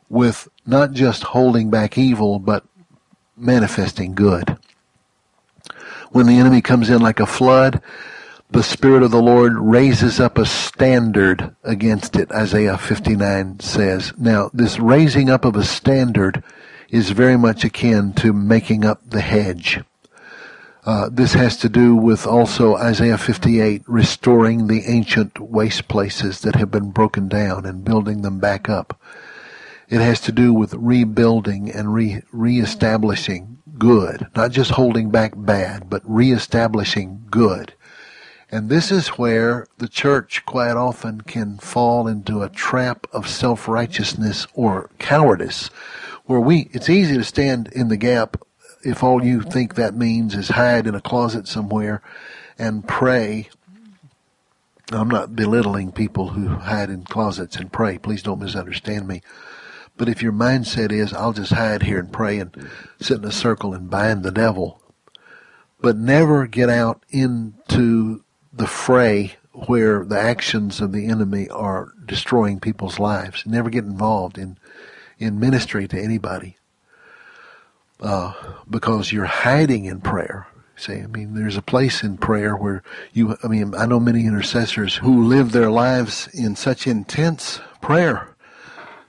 [0.09, 2.65] with not just holding back evil, but
[3.37, 4.57] manifesting good.
[6.13, 7.83] When the enemy comes in like a flood,
[8.51, 14.15] the Spirit of the Lord raises up a standard against it, Isaiah 59 says.
[14.17, 16.43] Now, this raising up of a standard
[16.89, 19.81] is very much akin to making up the hedge.
[20.89, 26.55] Uh, this has to do with also Isaiah 58, restoring the ancient waste places that
[26.55, 28.99] have been broken down and building them back up.
[29.91, 35.91] It has to do with rebuilding and re- reestablishing good, not just holding back bad,
[35.91, 37.75] but reestablishing good.
[38.51, 44.47] And this is where the church quite often can fall into a trap of self-righteousness
[44.55, 45.69] or cowardice,
[46.25, 48.39] where we, it's easy to stand in the gap
[48.85, 52.03] if all you think that means is hide in a closet somewhere
[52.59, 53.49] and pray.
[54.91, 57.99] I'm not belittling people who hide in closets and pray.
[57.99, 59.23] Please don't misunderstand me.
[59.99, 62.69] But if your mindset is, I'll just hide here and pray and
[63.01, 64.81] sit in a circle and bind the devil,
[65.81, 69.35] but never get out into the fray
[69.67, 74.57] where the actions of the enemy are destroying people's lives, never get involved in,
[75.19, 76.57] in ministry to anybody,
[78.01, 78.33] uh,
[78.69, 80.47] because you're hiding in prayer.
[80.77, 82.83] See, I mean, there's a place in prayer where
[83.13, 88.37] you, I mean, I know many intercessors who live their lives in such intense prayer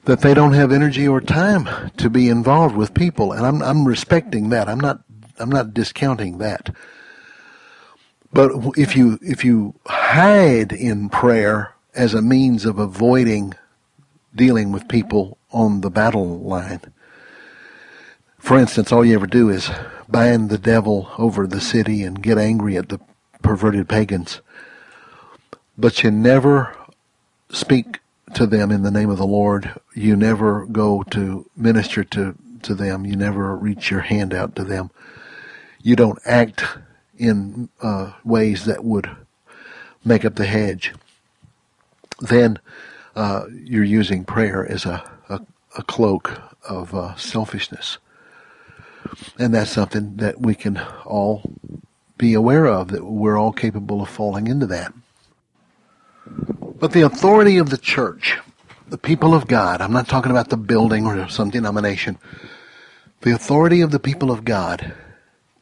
[0.06, 3.32] that they don't have energy or time to be involved with people.
[3.32, 4.68] And I'm, I'm respecting that.
[4.68, 5.02] I'm not,
[5.38, 6.76] I'm not discounting that.
[8.34, 13.54] But if you, if you hide in prayer as a means of avoiding
[14.36, 16.82] dealing with people on the battle line,
[18.40, 19.70] for instance, all you ever do is
[20.08, 23.00] bind the devil over the city and get angry at the
[23.44, 24.42] perverted pagans.
[25.78, 26.76] But you never
[27.52, 28.00] speak
[28.34, 29.80] to them in the name of the Lord.
[29.94, 33.06] You never go to minister to, to them.
[33.06, 34.92] You never reach your hand out to them.
[35.82, 36.64] You don't act
[37.18, 39.10] in uh, ways that would
[40.04, 40.94] make up the hedge.
[42.20, 42.60] Then
[43.16, 45.42] uh, you're using prayer as a, a,
[45.78, 47.98] a cloak of uh, selfishness.
[49.38, 51.44] And that's something that we can all
[52.18, 54.94] be aware of, that we're all capable of falling into that.
[56.26, 58.38] But the authority of the church,
[58.88, 62.18] the people of God, I'm not talking about the building or some denomination,
[63.22, 64.94] the authority of the people of God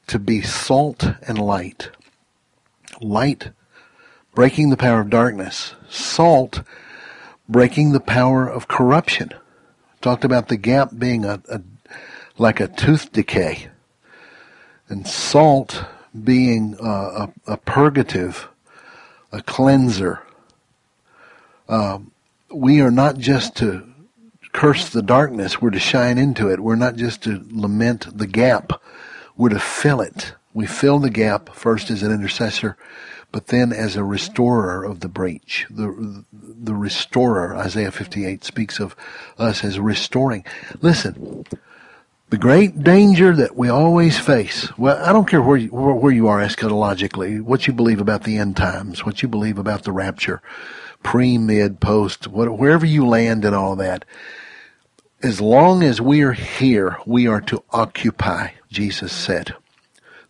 [0.07, 1.89] to be salt and light.
[3.01, 3.51] Light
[4.33, 5.73] breaking the power of darkness.
[5.89, 6.61] Salt
[7.49, 9.31] breaking the power of corruption.
[10.01, 11.61] Talked about the gap being a, a
[12.37, 13.69] like a tooth decay.
[14.89, 15.83] And salt
[16.23, 18.47] being a, a, purgative,
[19.31, 20.21] a cleanser,
[21.67, 22.11] um,
[22.49, 23.87] we are not just to
[24.53, 26.59] curse the darkness, we're to shine into it.
[26.59, 28.81] We're not just to lament the gap,
[29.35, 30.33] we're to fill it.
[30.53, 32.77] We fill the gap first as an intercessor,
[33.31, 35.67] but then as a restorer of the breach.
[35.69, 38.95] The, the restorer, Isaiah 58 speaks of
[39.37, 40.43] us as restoring.
[40.81, 41.45] Listen,
[42.29, 46.27] the great danger that we always face, well, I don't care where you, where you
[46.27, 50.41] are eschatologically, what you believe about the end times, what you believe about the rapture,
[51.03, 54.03] pre, mid, post, wherever you land and all that.
[55.23, 59.55] As long as we are here, we are to occupy, Jesus said.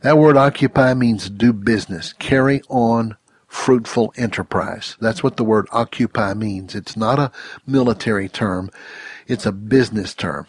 [0.02, 4.96] That word occupy means do business, carry on fruitful enterprise.
[5.02, 6.76] That's what the word occupy means.
[6.76, 7.32] It's not a
[7.66, 8.70] military term.
[9.26, 10.46] It's a business term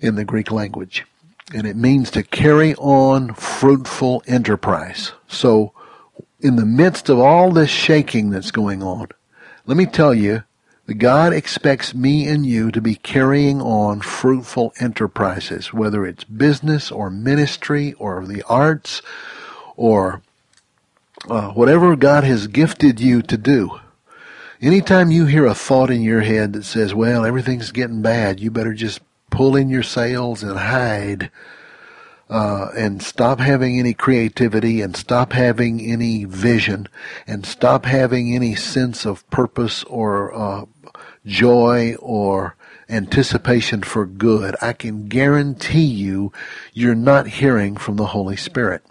[0.00, 1.04] in the Greek language.
[1.54, 5.12] And it means to carry on fruitful enterprise.
[5.28, 5.72] So
[6.40, 9.08] in the midst of all this shaking that's going on,
[9.66, 10.44] let me tell you,
[10.88, 16.90] that God expects me and you to be carrying on fruitful enterprises, whether it's business
[16.90, 19.02] or ministry or the arts
[19.76, 20.22] or
[21.28, 23.78] uh, whatever God has gifted you to do.
[24.62, 28.50] Anytime you hear a thought in your head that says, well, everything's getting bad, you
[28.50, 29.00] better just
[29.30, 31.30] pull in your sails and hide
[32.30, 36.86] uh, and stop having any creativity and stop having any vision
[37.26, 40.64] and stop having any sense of purpose or uh,
[41.24, 42.56] joy or
[42.88, 46.32] anticipation for good, I can guarantee you
[46.72, 48.82] you're not hearing from the Holy Spirit.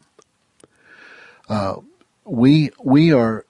[1.49, 1.77] Uh,
[2.25, 3.45] we we are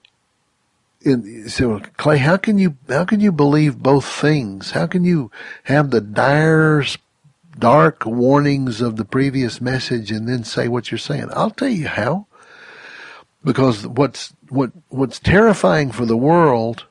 [1.02, 4.72] in, so Clay, how can you how can you believe both things?
[4.72, 5.30] How can you
[5.64, 6.82] have the dire
[7.58, 11.28] dark warnings of the previous message and then say what you're saying.
[11.32, 12.26] I'll tell you how.
[13.44, 16.86] Because what's, what, what's terrifying for the world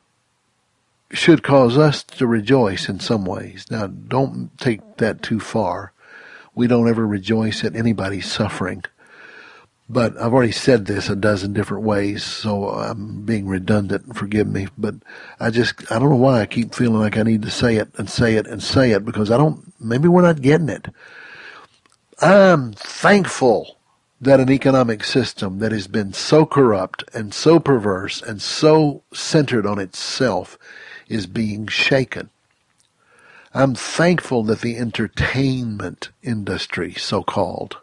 [1.11, 3.65] should cause us to rejoice in some ways.
[3.69, 5.93] Now, don't take that too far.
[6.53, 8.83] We don't ever rejoice at anybody's suffering.
[9.89, 14.15] But I've already said this a dozen different ways, so I'm being redundant.
[14.15, 14.95] Forgive me, but
[15.39, 17.89] I just I don't know why I keep feeling like I need to say it
[17.97, 19.73] and say it and say it because I don't.
[19.79, 20.87] Maybe we're not getting it.
[22.19, 23.77] I'm thankful
[24.19, 29.65] that an economic system that has been so corrupt and so perverse and so centered
[29.65, 30.57] on itself
[31.07, 32.29] is being shaken.
[33.53, 37.77] I'm thankful that the entertainment industry, so called,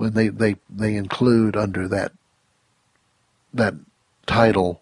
[0.00, 2.12] when they, they, they include under that
[3.52, 3.74] that
[4.24, 4.80] title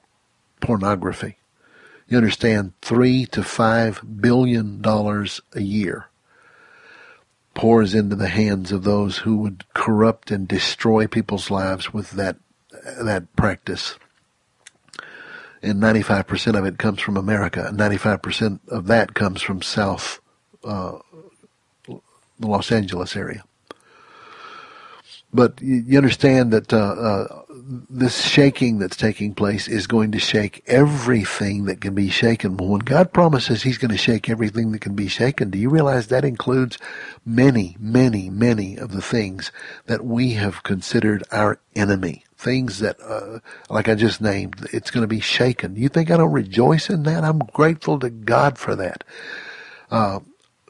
[0.61, 1.39] pornography.
[2.07, 6.07] You understand three to five billion dollars a year
[7.53, 12.37] pours into the hands of those who would corrupt and destroy people's lives with that
[13.03, 13.99] that practice.
[15.61, 17.67] And 95% of it comes from America.
[17.67, 20.21] And 95% of that comes from South,
[20.63, 20.99] uh,
[21.89, 22.01] the
[22.39, 23.43] Los Angeles area.
[25.33, 27.43] But you understand that uh, uh,
[27.91, 32.57] this shaking that's taking place is going to shake everything that can be shaken.
[32.57, 35.71] Well, when God promises He's going to shake everything that can be shaken, do you
[35.71, 36.79] realize that includes
[37.27, 39.53] many, many, many of the things
[39.87, 42.25] that we have considered our enemy?
[42.39, 45.77] Things that, uh, like I just named, it's going to be shaken.
[45.77, 47.25] You think I don't rejoice in that?
[47.25, 49.05] I'm grateful to God for that.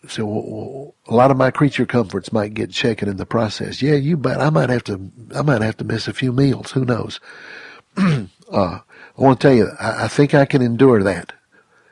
[0.07, 3.83] So a lot of my creature comforts might get shaken in the process.
[3.83, 4.41] Yeah, you bet.
[4.41, 5.11] I might have to.
[5.35, 6.71] I might have to miss a few meals.
[6.73, 7.21] Who knows?
[7.97, 8.83] uh, I
[9.17, 9.71] want to tell you.
[9.81, 11.33] I, I think I can endure that.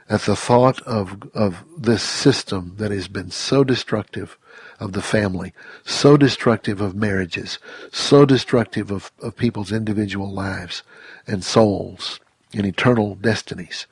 [0.09, 4.39] At the thought of of this system that has been so destructive
[4.79, 5.53] of the family,
[5.85, 7.59] so destructive of marriages,
[7.93, 10.83] so destructive of, of people's individual lives
[11.27, 12.21] and souls
[12.55, 13.87] and eternal destinies,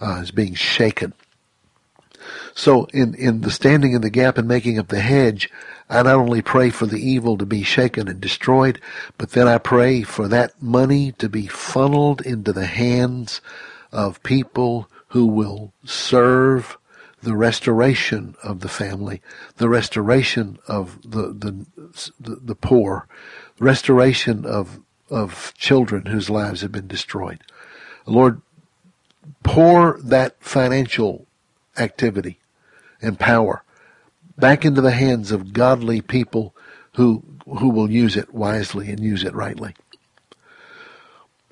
[0.00, 1.14] uh, is being shaken.
[2.54, 5.50] So in, in the standing in the gap and making of the hedge,
[5.90, 8.80] I not only pray for the evil to be shaken and destroyed,
[9.18, 13.40] but then I pray for that money to be funneled into the hands
[13.90, 16.78] of people who will serve
[17.22, 19.20] the restoration of the family,
[19.56, 21.66] the restoration of the, the,
[22.20, 23.08] the, the poor,
[23.58, 24.80] restoration of,
[25.10, 27.40] of children whose lives have been destroyed.
[28.06, 28.42] Lord,
[29.42, 31.26] pour that financial
[31.76, 32.38] activity
[33.04, 33.62] and power
[34.36, 36.54] back into the hands of godly people
[36.94, 39.74] who who will use it wisely and use it rightly.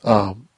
[0.05, 0.49] Um,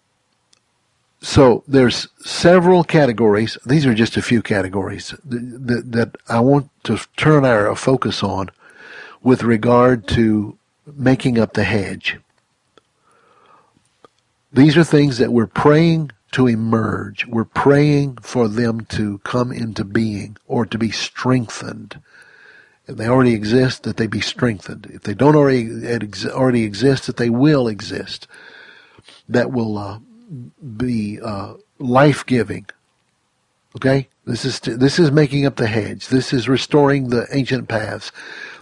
[1.21, 3.59] so there's several categories.
[3.67, 8.23] These are just a few categories that, that, that I want to turn our focus
[8.23, 8.51] on
[9.23, 12.19] with regard to making up the hedge.
[14.53, 17.27] These are things that we're praying to emerge.
[17.27, 22.01] We're praying for them to come into being or to be strengthened.
[22.89, 24.91] If they already exist, that they be strengthened.
[24.93, 25.71] If they don't already
[26.27, 28.27] already exist, that they will exist.
[29.29, 30.01] That will uh,
[30.77, 32.67] be uh, life giving.
[33.77, 36.09] Okay, this is this is making up the hedge.
[36.09, 38.11] This is restoring the ancient paths.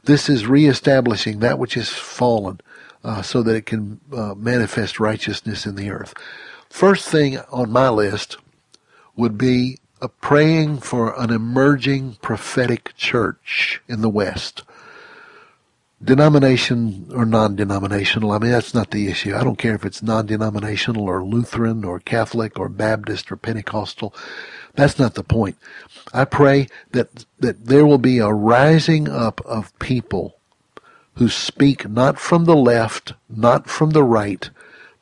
[0.05, 2.61] This is reestablishing that which has fallen,
[3.03, 6.15] uh, so that it can uh, manifest righteousness in the earth.
[6.73, 8.39] First thing on my list
[9.15, 14.63] would be a praying for an emerging prophetic church in the West.
[16.03, 19.37] Denomination or non-denominational, I mean, that's not the issue.
[19.37, 24.13] I don't care if it's non-denominational or Lutheran or Catholic or Baptist or Pentecostal.
[24.75, 25.59] That's not the point.
[26.13, 30.37] I pray that, that there will be a rising up of people
[31.17, 34.49] who speak not from the left, not from the right,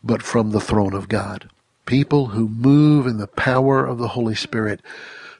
[0.04, 1.48] but from the throne of God
[1.86, 4.80] people who move in the power of the Holy Spirit,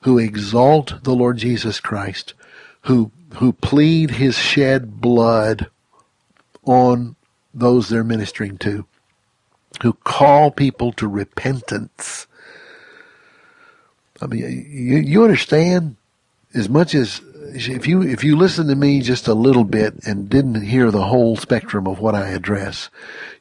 [0.02, 2.34] who exalt the Lord Jesus Christ,
[2.82, 5.68] who, who plead his shed blood
[6.64, 7.16] on
[7.52, 8.86] those they're ministering to,
[9.82, 12.26] who call people to repentance.
[14.20, 15.96] I mean, you, you understand
[16.54, 17.20] as much as
[17.52, 21.04] if you if you listen to me just a little bit and didn't hear the
[21.04, 22.90] whole spectrum of what I address,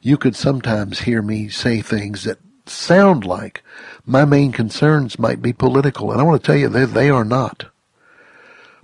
[0.00, 2.38] you could sometimes hear me say things that
[2.68, 3.62] sound like
[4.04, 6.12] my main concerns might be political.
[6.12, 7.66] And I want to tell you, they, they are not.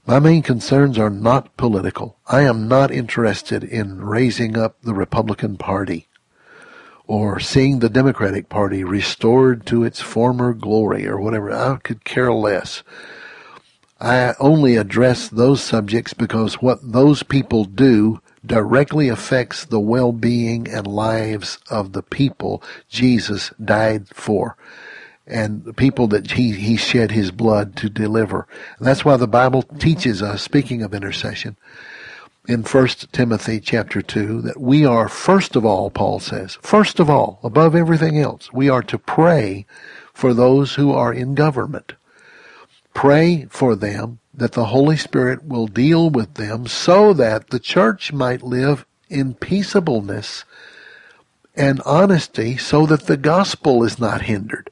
[0.06, 2.18] My main concerns are not political.
[2.28, 6.08] I am not interested in raising up the Republican Party
[7.08, 11.52] or seeing the Democratic Party restored to its former glory or whatever.
[11.52, 12.82] I could care less.
[14.00, 20.86] I only address those subjects because what those people do directly affects the well-being and
[20.86, 24.56] lives of the people Jesus died for
[25.26, 28.46] and the people that he, he shed his blood to deliver.
[28.78, 31.56] And that's why the Bible teaches us, speaking of intercession,
[32.48, 37.10] in 1 Timothy chapter 2 that we are first of all, Paul says, first of
[37.10, 39.66] all, above everything else, we are to pray
[40.12, 41.94] for those who are in government.
[42.94, 48.12] Pray for them that the Holy Spirit will deal with them so that the church
[48.12, 50.44] might live in peaceableness
[51.54, 54.70] and honesty so that the gospel is not hindered.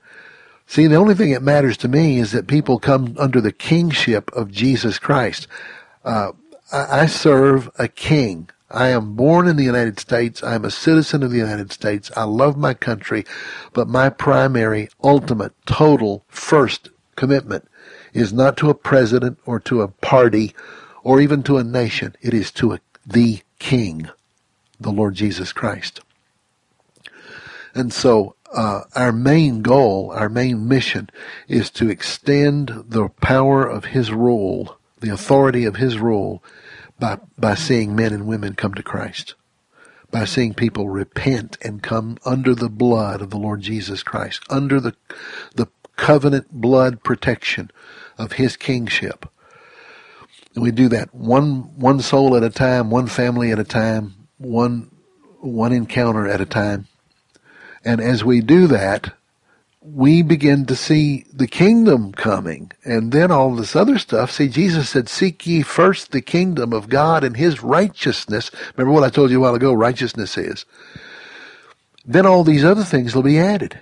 [0.67, 4.31] See, the only thing that matters to me is that people come under the kingship
[4.33, 5.47] of Jesus Christ.
[6.05, 6.33] Uh,
[6.73, 8.51] I serve a king.
[8.71, 10.43] I am born in the United States.
[10.43, 12.11] I'm a citizen of the United States.
[12.17, 13.25] I love my country,
[13.73, 17.69] but my primary, ultimate, total, first commitment
[18.15, 20.55] is not to a president or to a party
[21.03, 22.17] or even to a nation.
[22.23, 24.09] It is to a, the King,
[24.81, 26.01] the Lord Jesus Christ.
[27.75, 31.11] And so uh, our main goal, our main mission
[31.49, 36.43] is to extend the power of His rule, the authority of His rule
[36.99, 39.35] by, by seeing men and women come to Christ,
[40.11, 44.79] by seeing people repent and come under the blood of the Lord Jesus Christ, under
[44.79, 44.95] the,
[45.57, 47.71] the covenant blood protection
[48.19, 49.29] of His kingship.
[50.55, 54.15] And we do that one, one soul at a time, one family at a time,
[54.39, 54.91] one,
[55.41, 56.87] one encounter at a time.
[57.85, 59.13] And as we do that,
[59.85, 64.31] we begin to see the kingdom coming and then all this other stuff.
[64.31, 68.51] See, Jesus said, seek ye first the kingdom of God and his righteousness.
[68.77, 70.65] Remember what I told you a while ago, righteousness is.
[72.07, 73.79] Then all these other things will be added.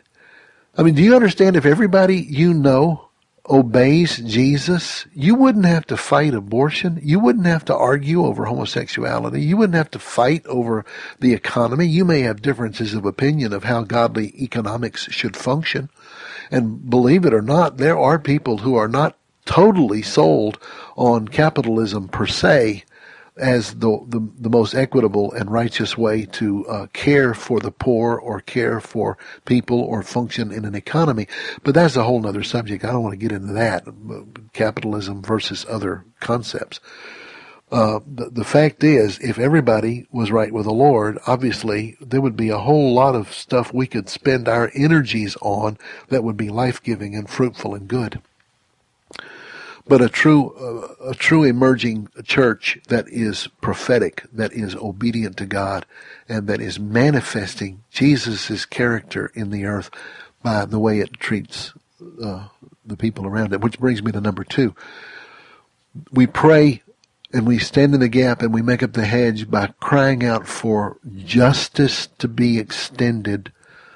[0.76, 3.10] I mean, do you understand if everybody you know
[3.48, 7.00] obeys Jesus, you wouldn't have to fight abortion.
[7.02, 9.42] You wouldn't have to argue over homosexuality.
[9.42, 10.84] You wouldn't have to fight over
[11.18, 11.86] the economy.
[11.86, 15.90] You may have differences of opinion of how godly economics should function.
[16.50, 20.58] And believe it or not, there are people who are not totally sold
[20.96, 22.84] on capitalism per se,
[23.36, 28.16] as the, the, the most equitable and righteous way to uh, care for the poor
[28.16, 29.16] or care for
[29.46, 31.26] people or function in an economy.
[31.62, 32.84] But that's a whole other subject.
[32.84, 33.84] I don't want to get into that.
[34.52, 36.80] Capitalism versus other concepts.
[37.70, 42.36] Uh, the, the fact is, if everybody was right with the Lord, obviously there would
[42.36, 45.78] be a whole lot of stuff we could spend our energies on
[46.08, 48.20] that would be life-giving and fruitful and good
[49.86, 50.50] but a true
[51.02, 55.86] uh, a true emerging church that is prophetic, that is obedient to God,
[56.28, 59.90] and that is manifesting Jesus' character in the earth
[60.42, 61.72] by the way it treats
[62.22, 62.48] uh,
[62.84, 63.60] the people around it.
[63.60, 64.74] Which brings me to number two.
[66.10, 66.82] We pray
[67.32, 70.46] and we stand in the gap and we make up the hedge by crying out
[70.46, 73.52] for justice to be extended,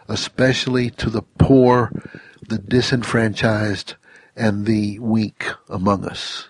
[0.09, 1.93] especially to the poor,
[2.49, 3.95] the disenfranchised,
[4.37, 6.49] and the weak among us.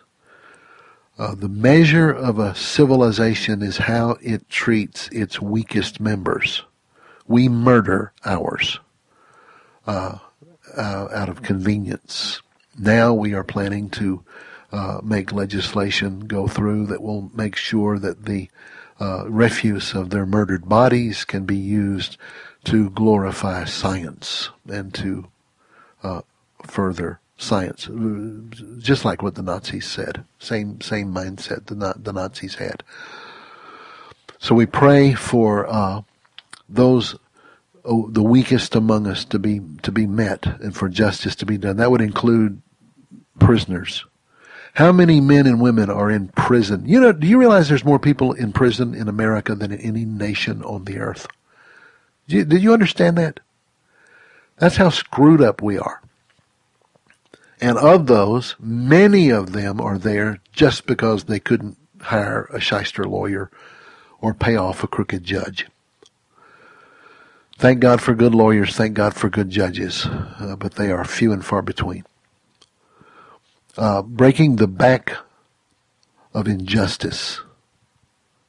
[1.19, 6.63] Uh, the measure of a civilization is how it treats its weakest members.
[7.27, 8.81] We murder ours
[9.87, 10.19] uh,
[10.77, 12.43] uh, out of convenience.
[12.79, 14.23] Now we are planning to
[14.73, 18.51] uh, make legislation go through that will make sure that the
[19.01, 22.19] uh, refuse of their murdered bodies can be used
[22.65, 25.29] to glorify science and to
[26.03, 26.23] uh,
[26.67, 27.89] further science,
[28.79, 30.25] just like what the Nazis said.
[30.39, 32.83] Same same mindset the the Nazis had.
[34.39, 36.03] So we pray for uh,
[36.69, 37.17] those
[37.85, 41.59] oh, the weakest among us to be to be met and for justice to be
[41.59, 41.77] done.
[41.77, 42.63] That would include
[43.39, 44.05] prisoners.
[44.75, 46.87] How many men and women are in prison?
[46.87, 50.05] You know, do you realize there's more people in prison in America than in any
[50.05, 51.27] nation on the earth?
[52.29, 53.41] Did you, did you understand that?
[54.59, 56.03] That's how screwed up we are.
[57.61, 63.05] And of those, many of them are there just because they couldn't hire a shyster
[63.05, 63.51] lawyer
[64.21, 65.67] or pay off a crooked judge.
[67.59, 68.77] Thank God for good lawyers.
[68.77, 70.05] Thank God for good judges.
[70.07, 72.05] Uh, but they are few and far between.
[73.79, 75.17] Uh, breaking the back
[76.35, 77.41] of injustice.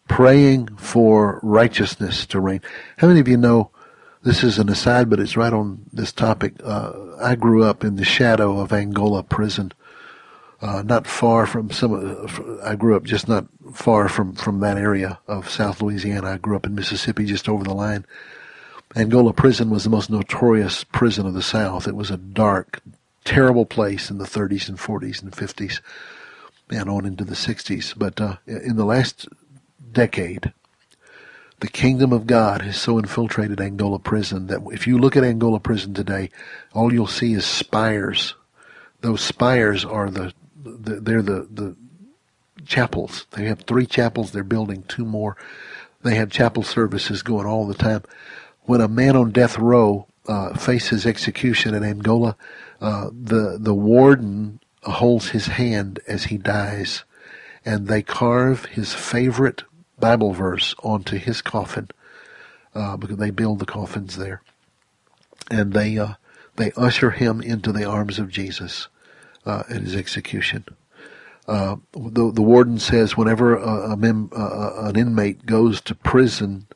[0.10, 2.62] Praying for righteousness to reign.
[2.98, 3.72] How many of you know
[4.24, 6.56] this is an aside, but it's right on this topic.
[6.62, 6.92] Uh,
[7.22, 9.72] I grew up in the shadow of Angola prison,
[10.62, 11.94] uh, not far from some.
[11.94, 16.32] Of, I grew up just not far from from that area of South Louisiana.
[16.32, 18.06] I grew up in Mississippi, just over the line.
[18.96, 21.88] Angola prison was the most notorious prison of the South.
[21.88, 22.82] It was a dark,
[23.26, 25.82] terrible place in the 30s and 40s and 50s,
[26.70, 27.94] and on into the 60s.
[27.98, 29.28] But uh, in the last
[29.92, 30.54] decade,
[31.60, 35.60] the kingdom of God has so infiltrated Angola prison that if you look at Angola
[35.60, 36.30] prison today,
[36.74, 38.36] all you'll see is spires.
[39.02, 40.34] Those spires are the,
[40.64, 41.76] the they're the, the
[42.66, 43.26] chapels.
[43.32, 44.32] They have three chapels.
[44.32, 45.36] They're building two more.
[46.04, 48.04] They have chapel services going all the time.
[48.64, 52.36] When a man on death row uh, faces execution in Angola,
[52.82, 57.04] uh, the the warden holds his hand as he dies,
[57.66, 59.64] and they carve his favorite
[60.00, 61.90] Bible verse onto his coffin
[62.76, 64.42] uh, because they build the coffins there,
[65.50, 66.14] and they uh,
[66.56, 68.88] they usher him into the arms of Jesus
[69.46, 70.66] uh, at his execution.
[71.48, 76.68] Uh, the the warden says whenever a, a mem, uh, an inmate goes to prison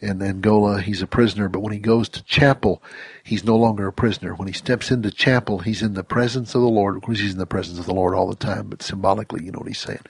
[0.00, 1.48] in Angola, he's a prisoner.
[1.48, 2.82] But when he goes to chapel,
[3.24, 4.34] he's no longer a prisoner.
[4.34, 6.96] When he steps into chapel, he's in the presence of the Lord.
[6.96, 9.50] Of course, he's in the presence of the Lord all the time, but symbolically, you
[9.50, 10.02] know what he's saying.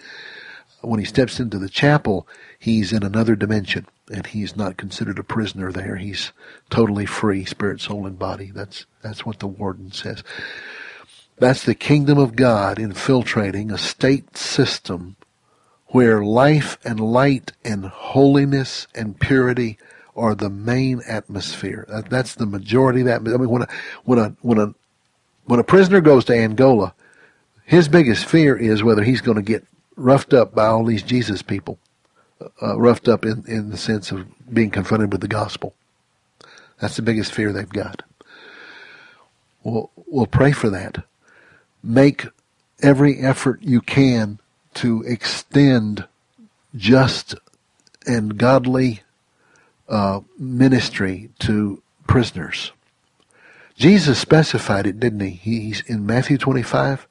[0.82, 2.28] When he steps into the chapel,
[2.58, 5.96] he's in another dimension, and he's not considered a prisoner there.
[5.96, 6.32] He's
[6.70, 8.50] totally free, spirit, soul, and body.
[8.52, 10.22] That's that's what the warden says.
[11.38, 15.16] That's the kingdom of God infiltrating a state system
[15.88, 19.78] where life and light and holiness and purity
[20.16, 21.86] are the main atmosphere.
[21.88, 23.20] That, that's the majority of that.
[23.20, 23.68] I mean, when a,
[24.04, 24.74] when a, when a,
[25.44, 26.92] when a prisoner goes to Angola,
[27.64, 29.64] his biggest fear is whether he's going to get
[29.96, 31.78] roughed up by all these Jesus people,
[32.62, 35.74] uh, roughed up in, in the sense of being confronted with the gospel.
[36.80, 38.02] That's the biggest fear they've got.
[39.62, 41.04] Well, we'll pray for that
[41.82, 42.26] make
[42.82, 44.38] every effort you can
[44.74, 46.06] to extend
[46.74, 47.34] just
[48.06, 49.02] and godly
[49.88, 52.72] uh, ministry to prisoners.
[53.76, 55.30] Jesus specified it, didn't he?
[55.30, 57.06] He's in Matthew 25.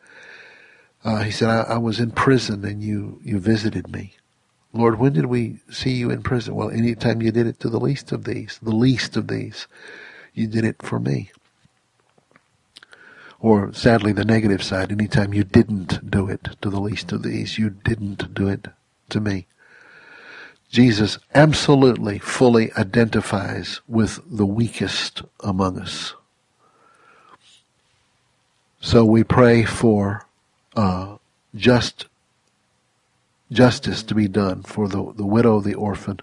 [1.03, 4.15] Uh, he said, I, I, was in prison and you, you visited me.
[4.77, 6.55] Lord, when did we see you in prison?
[6.55, 9.67] Well, anytime you did it to the least of these, the least of these,
[10.33, 11.31] you did it for me
[13.39, 17.57] or sadly the negative side, anytime you didn't do it to the least of these,
[17.57, 18.67] you didn't do it
[19.09, 19.45] to me.
[20.69, 26.13] Jesus absolutely fully identifies with the weakest among us.
[28.81, 30.25] So we pray for
[30.75, 31.17] uh,
[31.55, 32.05] just
[33.51, 36.19] justice to be done for the, the widow, the orphan,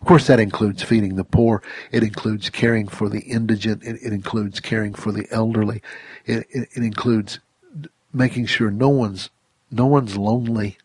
[0.00, 1.62] of course, that includes feeding the poor.
[1.92, 3.82] It includes caring for the indigent.
[3.82, 5.82] It, it includes caring for the elderly.
[6.24, 7.38] It, it, it includes
[8.12, 9.30] making sure no one's
[9.70, 10.78] no one's lonely,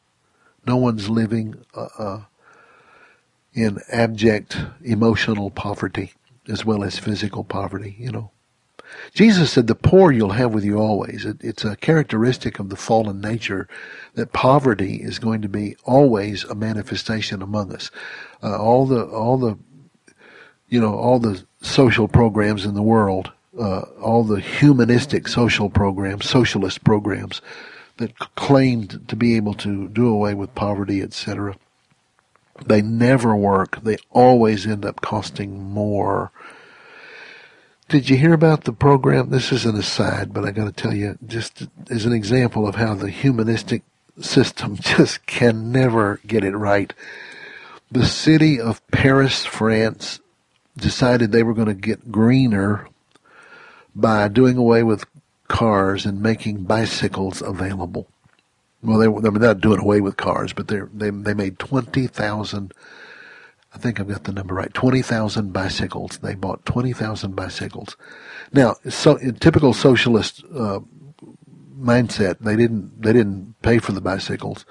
[0.67, 2.21] no one's living uh, uh,
[3.53, 6.13] in abject emotional poverty
[6.47, 7.95] as well as physical poverty.
[7.97, 8.31] You know,
[9.13, 12.75] Jesus said, "The poor you'll have with you always." It, it's a characteristic of the
[12.75, 13.67] fallen nature
[14.15, 17.91] that poverty is going to be always a manifestation among us.
[18.43, 19.57] Uh, all the all the
[20.69, 26.29] you know all the social programs in the world, uh, all the humanistic social programs,
[26.29, 27.41] socialist programs
[27.97, 31.55] that claimed to be able to do away with poverty, etc.
[32.65, 33.83] They never work.
[33.83, 36.31] They always end up costing more
[37.89, 39.29] did you hear about the program?
[39.29, 42.75] This is an aside, but I got to tell you, just as an example of
[42.75, 43.83] how the humanistic
[44.19, 46.93] system just can never get it right.
[47.91, 50.19] The city of Paris, France,
[50.75, 52.87] decided they were going to get greener
[53.95, 55.05] by doing away with
[55.47, 58.07] cars and making bicycles available.
[58.81, 62.73] Well, they, they're not doing away with cars, but they they they made twenty thousand
[63.75, 64.73] I think I've got the number right.
[64.73, 66.17] 20,000 bicycles.
[66.19, 67.97] They bought 20,000 bicycles.
[68.53, 70.79] Now, so in typical socialist uh,
[71.77, 74.65] mindset, they didn't they didn't pay for the bicycles.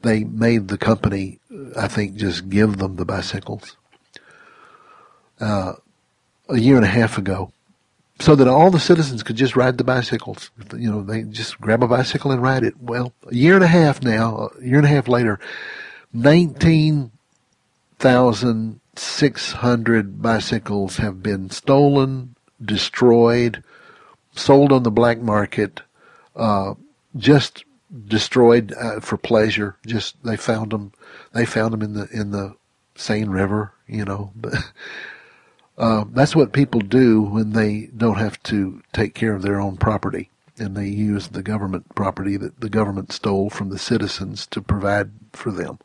[0.00, 3.76] They made the company, uh, I think, just give them the bicycles.
[5.38, 5.74] Uh,
[6.48, 7.52] a year and a half ago,
[8.20, 10.50] so that all the citizens could just ride the bicycles.
[10.74, 12.74] You know, they just grab a bicycle and ride it.
[12.80, 15.38] Well, a year and a half now, a year and a half later,
[16.14, 17.10] 19
[18.00, 23.64] 1,600 bicycles have been stolen, destroyed,
[24.32, 25.80] sold on the black market,
[26.34, 26.74] uh,
[27.16, 27.64] just
[28.06, 29.76] destroyed uh, for pleasure.
[29.86, 30.92] Just they found them,
[31.32, 32.54] they found them in the in the
[32.94, 34.32] Seine River, you know.
[35.78, 39.78] uh, that's what people do when they don't have to take care of their own
[39.78, 44.60] property, and they use the government property that the government stole from the citizens to
[44.60, 45.78] provide for them.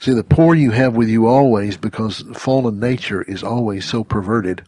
[0.00, 4.64] See, the poor you have with you always because fallen nature is always so perverted.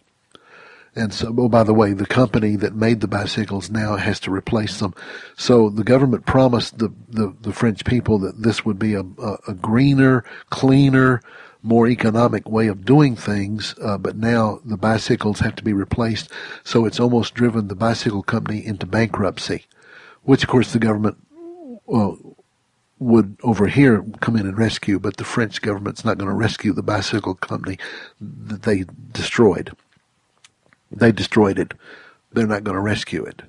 [0.97, 4.33] And so, oh, by the way, the company that made the bicycles now has to
[4.33, 4.93] replace them.
[5.37, 9.37] So the government promised the, the, the French people that this would be a, a,
[9.49, 11.22] a greener, cleaner,
[11.62, 16.31] more economic way of doing things, uh, but now the bicycles have to be replaced.
[16.64, 19.66] So it's almost driven the bicycle company into bankruptcy,
[20.22, 21.18] which of course the government
[21.87, 22.18] well,
[23.01, 26.72] would over here come in and rescue, but the French government's not going to rescue
[26.72, 27.78] the bicycle company
[28.20, 29.72] that they destroyed.
[30.92, 31.72] They destroyed it.
[32.32, 33.42] They're not going to rescue it.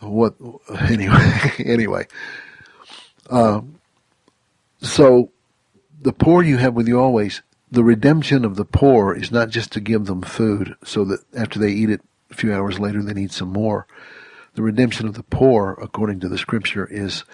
[0.00, 0.34] What
[0.88, 1.52] anyway?
[1.58, 2.06] anyway,
[3.28, 3.62] uh,
[4.80, 5.30] so
[6.00, 7.42] the poor you have with you always.
[7.70, 11.58] The redemption of the poor is not just to give them food so that after
[11.58, 13.86] they eat it a few hours later they need some more.
[14.54, 17.24] The redemption of the poor, according to the scripture, is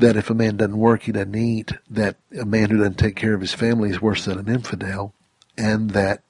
[0.00, 3.16] that if a man doesn't work, he doesn't eat, that a man who doesn't take
[3.16, 5.14] care of his family is worse than an infidel,
[5.56, 6.22] and that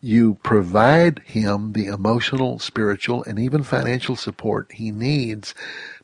[0.00, 5.54] you provide him the emotional, spiritual, and even financial support he needs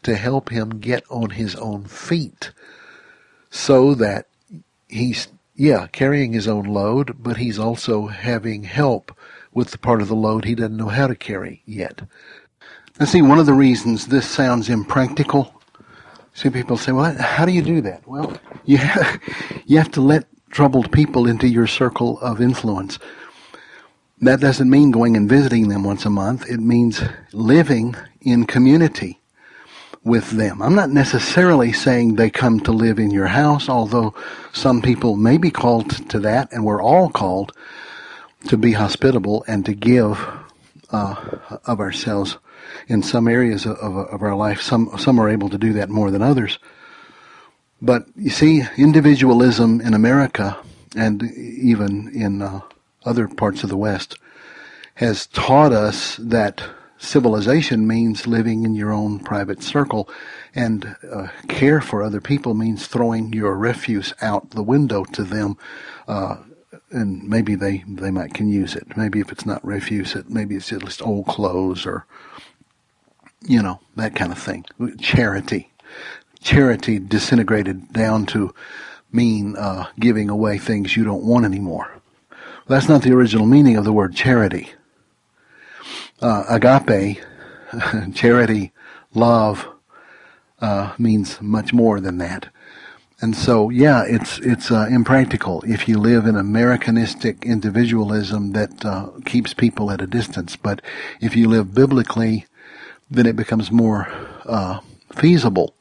[0.03, 2.51] to help him get on his own feet
[3.51, 4.27] so that
[4.89, 9.17] he's, yeah, carrying his own load, but he's also having help
[9.53, 12.03] with the part of the load he doesn't know how to carry yet.
[12.99, 15.62] Now see, one of the reasons this sounds impractical
[16.35, 18.07] See, people say, well, how do you do that?
[18.07, 19.21] Well, you have,
[19.67, 22.99] you have to let troubled people into your circle of influence.
[24.21, 26.49] That doesn't mean going and visiting them once a month.
[26.49, 27.03] It means
[27.33, 29.21] living in community
[30.05, 30.63] with them.
[30.63, 34.15] I'm not necessarily saying they come to live in your house, although
[34.53, 37.53] some people may be called to that, and we're all called
[38.49, 40.25] to be hospitable and to give
[40.91, 41.15] uh,
[41.65, 42.39] of ourselves
[42.89, 44.61] in some areas of, of our life.
[44.61, 46.59] Some some are able to do that more than others.
[47.81, 50.57] But you see, individualism in America
[50.97, 52.61] and even in uh,
[53.05, 54.19] other parts of the West
[54.95, 56.63] has taught us that
[56.99, 60.09] civilization means living in your own private circle,
[60.55, 65.57] and uh, care for other people means throwing your refuse out the window to them.
[66.07, 66.37] Uh,
[66.91, 68.97] and maybe they, they might can use it.
[68.97, 72.07] Maybe if it's not refuse, it maybe it's just old clothes or
[73.45, 74.65] you know, that kind of thing.
[75.01, 75.71] Charity.
[76.41, 78.55] Charity disintegrated down to
[79.13, 81.93] mean uh, giving away things you don't want anymore.
[82.67, 84.71] That's not the original meaning of the word charity.
[86.21, 87.19] Uh, agape,
[88.15, 88.73] charity,
[89.15, 89.69] love,
[90.61, 92.49] uh, means much more than that.
[93.21, 99.11] And so, yeah, it's it's uh, impractical if you live in Americanistic individualism that uh,
[99.25, 100.57] keeps people at a distance.
[100.57, 100.83] But
[101.21, 102.47] if you live biblically,
[103.13, 104.09] then it becomes more
[104.47, 104.81] uh,
[105.15, 105.75] feasible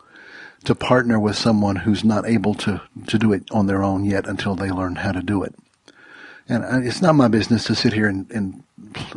[0.65, 4.27] to partner with someone who's not able to, to do it on their own yet
[4.27, 5.55] until they learn how to do it.
[6.47, 8.63] And uh, it's not my business to sit here and, and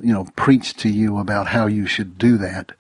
[0.03, 2.73] you know, preach to you about how you should do that.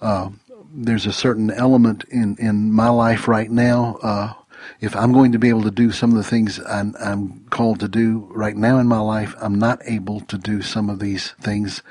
[0.00, 0.30] Uh,
[0.72, 3.98] there's a certain element in, in my life right now.
[4.02, 4.32] Uh,
[4.80, 7.80] if I'm going to be able to do some of the things I'm, I'm called
[7.80, 11.32] to do right now in my life, I'm not able to do some of these
[11.40, 11.82] things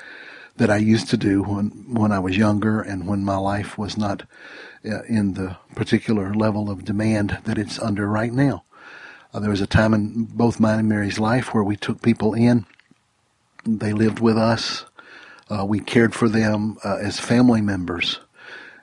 [0.60, 3.98] that I used to do when when I was younger and when my life was
[3.98, 4.24] not
[4.86, 8.64] uh, in the particular level of demand that it's under right now.
[9.34, 12.34] Uh, there was a time in both mine and Mary's life where we took people
[12.34, 12.66] in.
[13.66, 14.86] They lived with us.
[15.50, 18.20] Uh, we cared for them uh, as family members.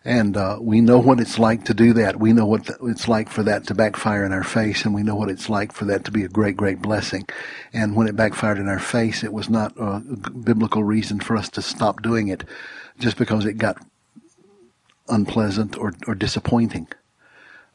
[0.07, 2.21] And uh, we know what it's like to do that.
[2.21, 5.17] We know what it's like for that to backfire in our face, and we know
[5.17, 7.29] what it's like for that to be a great, great blessing.
[7.73, 11.49] And when it backfired in our face, it was not a biblical reason for us
[11.51, 12.45] to stop doing it
[13.01, 13.85] just because it got
[15.09, 16.87] unpleasant or, or disappointing.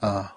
[0.02, 0.30] Uh,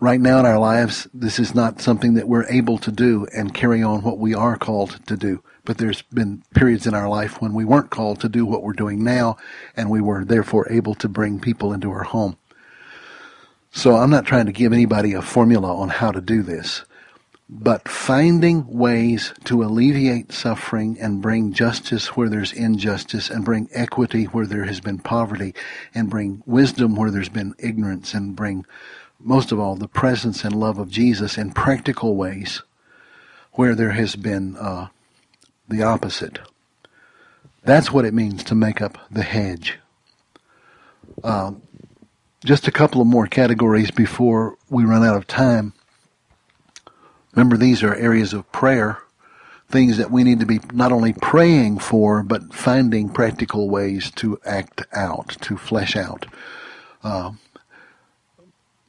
[0.00, 3.52] right now in our lives, this is not something that we're able to do and
[3.52, 7.40] carry on what we are called to do but there's been periods in our life
[7.40, 9.36] when we weren't called to do what we're doing now,
[9.76, 12.36] and we were therefore able to bring people into our home.
[13.70, 16.84] So I'm not trying to give anybody a formula on how to do this,
[17.48, 24.24] but finding ways to alleviate suffering and bring justice where there's injustice and bring equity
[24.24, 25.54] where there has been poverty
[25.94, 28.66] and bring wisdom where there's been ignorance and bring
[29.18, 32.62] most of all the presence and love of Jesus in practical ways
[33.52, 34.88] where there has been uh,
[35.72, 36.38] the opposite.
[37.64, 39.78] That's what it means to make up the hedge.
[41.24, 41.62] Um,
[42.44, 45.72] just a couple of more categories before we run out of time.
[47.34, 48.98] Remember, these are areas of prayer,
[49.68, 54.38] things that we need to be not only praying for, but finding practical ways to
[54.44, 56.26] act out, to flesh out.
[57.02, 57.32] Uh,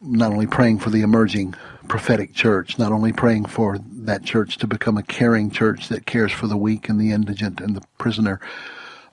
[0.02, 1.56] not only praying for the emerging
[1.88, 6.32] prophetic church, not only praying for that church to become a caring church that cares
[6.32, 8.40] for the weak and the indigent and the prisoner,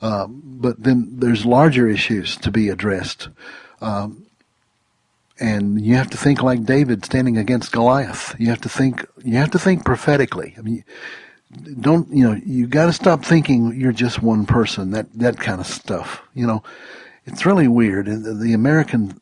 [0.02, 3.28] uh, but then there's larger issues to be addressed.
[3.80, 4.26] Um,
[5.38, 8.34] and you have to think like David standing against Goliath.
[8.38, 9.06] You have to think.
[9.24, 10.54] You have to think prophetically.
[10.58, 10.84] I mean,
[11.80, 12.38] don't you know?
[12.44, 14.90] You got to stop thinking you're just one person.
[14.90, 16.22] That that kind of stuff.
[16.34, 16.62] You know,
[17.24, 18.06] it's really weird.
[18.06, 19.18] The American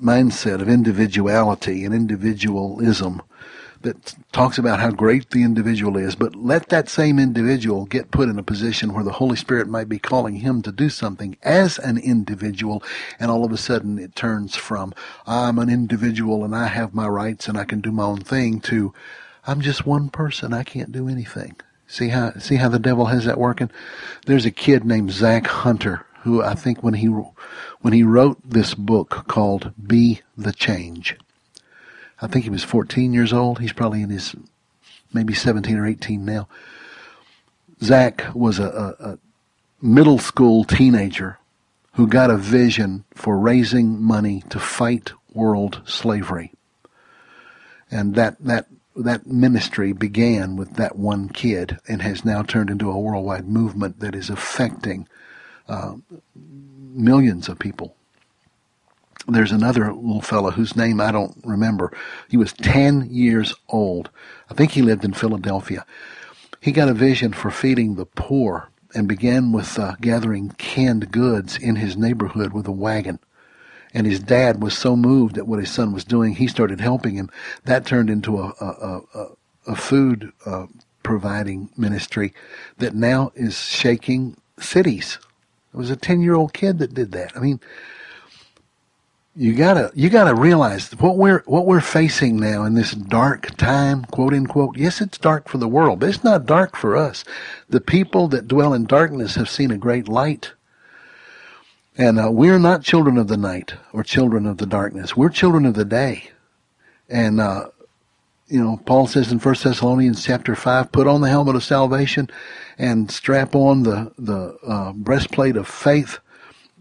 [0.00, 3.22] mindset of individuality and individualism
[3.82, 8.28] that talks about how great the individual is, but let that same individual get put
[8.28, 11.78] in a position where the Holy Spirit might be calling him to do something as
[11.78, 12.82] an individual,
[13.18, 14.92] and all of a sudden it turns from,
[15.26, 18.60] I'm an individual and I have my rights and I can do my own thing
[18.62, 18.92] to,
[19.46, 21.56] I'm just one person, I can't do anything.
[21.86, 23.70] See how, see how the devil has that working?
[24.26, 28.74] There's a kid named Zach Hunter who I think when he, when he wrote this
[28.74, 31.16] book called Be the Change,
[32.20, 33.60] I think he was 14 years old.
[33.60, 34.34] He's probably in his
[35.12, 36.48] maybe 17 or 18 now.
[37.82, 38.64] Zach was a,
[39.00, 39.18] a, a
[39.80, 41.38] middle school teenager
[41.94, 46.52] who got a vision for raising money to fight world slavery.
[47.90, 52.90] And that, that, that ministry began with that one kid and has now turned into
[52.90, 55.08] a worldwide movement that is affecting
[55.70, 55.94] uh,
[56.34, 57.96] millions of people
[59.28, 61.92] there's another little fellow whose name I don't remember.
[62.28, 64.10] He was 10 years old.
[64.50, 65.84] I think he lived in Philadelphia.
[66.60, 71.56] He got a vision for feeding the poor and began with uh, gathering canned goods
[71.56, 73.18] in his neighborhood with a wagon.
[73.94, 77.14] And his dad was so moved at what his son was doing, he started helping
[77.14, 77.30] him.
[77.64, 79.26] That turned into a, a, a,
[79.68, 80.66] a food uh,
[81.02, 82.32] providing ministry
[82.78, 85.18] that now is shaking cities.
[85.72, 87.36] It was a 10 year old kid that did that.
[87.36, 87.60] I mean,
[89.36, 94.04] you gotta you gotta realize what we're what we're facing now in this dark time,
[94.06, 94.76] quote unquote.
[94.76, 97.24] Yes, it's dark for the world, but it's not dark for us.
[97.68, 100.52] The people that dwell in darkness have seen a great light.
[101.96, 105.16] And uh, we're not children of the night or children of the darkness.
[105.16, 106.30] We're children of the day.
[107.08, 107.68] And uh,
[108.50, 112.28] you know, Paul says in First Thessalonians chapter five, put on the helmet of salvation
[112.78, 116.18] and strap on the the uh, breastplate of faith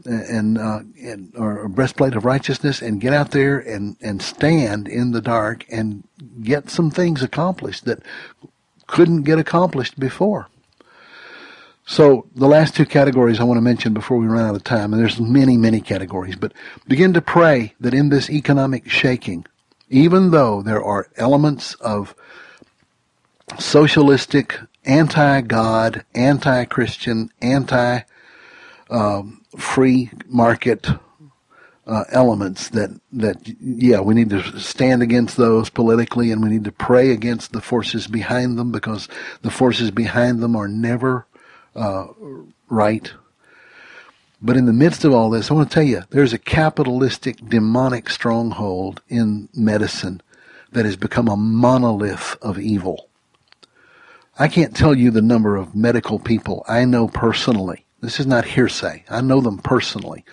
[0.05, 5.11] and, uh, and or breastplate of righteousness and get out there and and stand in
[5.11, 6.03] the dark and
[6.41, 8.01] get some things accomplished that
[8.87, 10.47] couldn't get accomplished before.
[11.85, 14.93] So the last two categories I want to mention before we run out of time,
[14.93, 16.53] and there's many, many categories, but
[16.87, 19.45] begin to pray that in this economic shaking,
[19.89, 22.15] even though there are elements of
[23.57, 28.01] socialistic, anti-God, anti-Christian, anti
[28.89, 30.87] um, free market
[31.87, 36.63] uh, elements that that yeah we need to stand against those politically and we need
[36.63, 39.07] to pray against the forces behind them because
[39.41, 41.25] the forces behind them are never
[41.75, 42.05] uh,
[42.69, 43.13] right.
[44.41, 47.37] But in the midst of all this, I want to tell you there's a capitalistic
[47.49, 50.21] demonic stronghold in medicine
[50.71, 53.09] that has become a monolith of evil.
[54.37, 58.45] I can't tell you the number of medical people I know personally this is not
[58.45, 59.03] hearsay.
[59.09, 60.23] I know them personally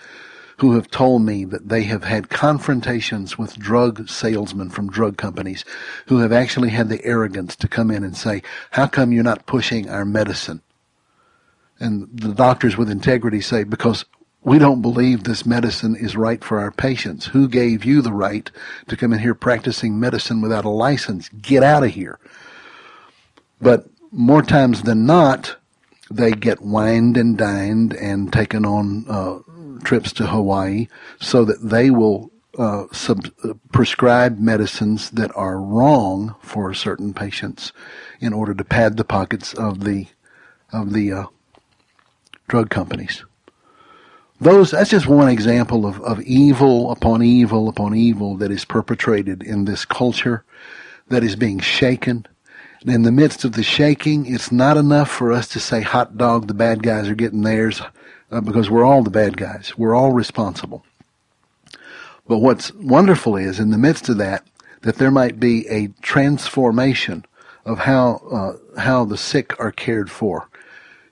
[0.59, 5.63] who have told me that they have had confrontations with drug salesmen from drug companies
[6.07, 8.41] who have actually had the arrogance to come in and say,
[8.71, 10.61] how come you're not pushing our medicine?
[11.79, 14.05] And the doctors with integrity say, because
[14.43, 17.27] we don't believe this medicine is right for our patients.
[17.27, 18.49] Who gave you the right
[18.87, 21.29] to come in here practicing medicine without a license?
[21.29, 22.19] Get out of here.
[23.59, 25.57] But more times than not,
[26.09, 29.39] they get wined and dined and taken on uh,
[29.83, 30.87] trips to Hawaii
[31.19, 37.71] so that they will uh, sub- uh, prescribe medicines that are wrong for certain patients
[38.19, 40.07] in order to pad the pockets of the
[40.73, 41.25] of the uh,
[42.47, 43.25] drug companies.
[44.41, 49.43] Those that's just one example of, of evil upon evil upon evil that is perpetrated
[49.43, 50.43] in this culture
[51.09, 52.25] that is being shaken
[52.83, 56.17] And in the midst of the shaking, it's not enough for us to say, hot
[56.17, 57.81] dog, the bad guys are getting theirs,
[58.31, 59.77] uh, because we're all the bad guys.
[59.77, 60.85] We're all responsible.
[62.27, 64.45] But what's wonderful is, in the midst of that,
[64.83, 67.25] that there might be a transformation
[67.65, 70.49] of how, uh, how the sick are cared for.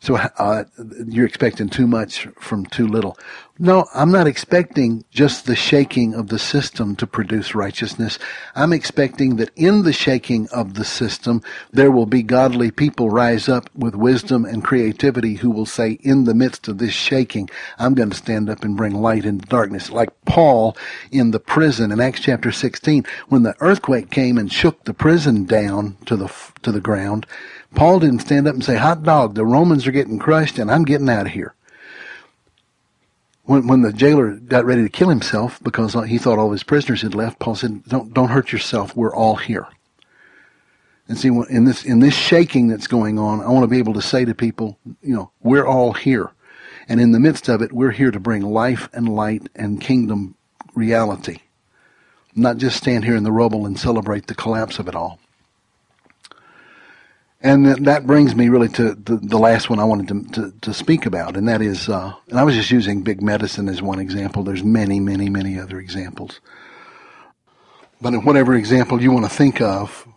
[0.06, 0.66] So uh,
[1.08, 3.18] you're expecting too much from too little.
[3.58, 8.20] No, I'm not expecting just the shaking of the system to produce righteousness.
[8.54, 11.42] I'm expecting that in the shaking of the system,
[11.72, 16.26] there will be godly people rise up with wisdom and creativity who will say, in
[16.26, 17.50] the midst of this shaking,
[17.80, 19.90] I'm going to stand up and bring light into darkness.
[19.90, 20.78] Like Paul
[21.12, 25.46] in the prison in Acts chapter 16, when the earthquake came and shook the prison
[25.46, 26.32] down to the,
[26.62, 27.26] to the ground,
[27.76, 30.86] Paul didn't stand up and say, hot dog, the Romans are getting crushed and I'm
[30.86, 31.56] getting out of here
[33.46, 37.02] when when the jailer got ready to kill himself because he thought all his prisoners
[37.02, 38.96] had left, Paul said, "Don't don't hurt yourself.
[38.96, 39.68] We're all here."
[41.08, 43.94] And see, in this in this shaking that's going on, I want to be able
[43.94, 46.32] to say to people, you know, we're all here,
[46.88, 50.36] And in the midst of it, we're here to bring life and light and kingdom
[50.74, 51.40] reality.
[52.36, 55.20] Not just stand here in the rubble and celebrate the collapse of it all.
[57.42, 60.74] And that brings me really to the, the last one I wanted to, to, to,
[60.74, 64.00] speak about, and that is, uh, and I was just using big medicine as one
[64.00, 64.44] example.
[64.44, 66.40] There's many, many, many other examples.
[68.02, 70.08] But in whatever example you want to think of,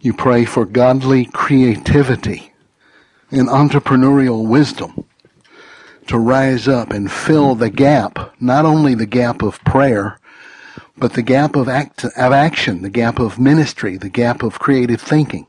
[0.00, 2.52] you pray for godly creativity
[3.30, 5.04] and entrepreneurial wisdom
[6.06, 10.18] to rise up and fill the gap, not only the gap of prayer,
[10.96, 15.00] but the gap of act, of action, the gap of ministry, the gap of creative
[15.00, 15.46] thinking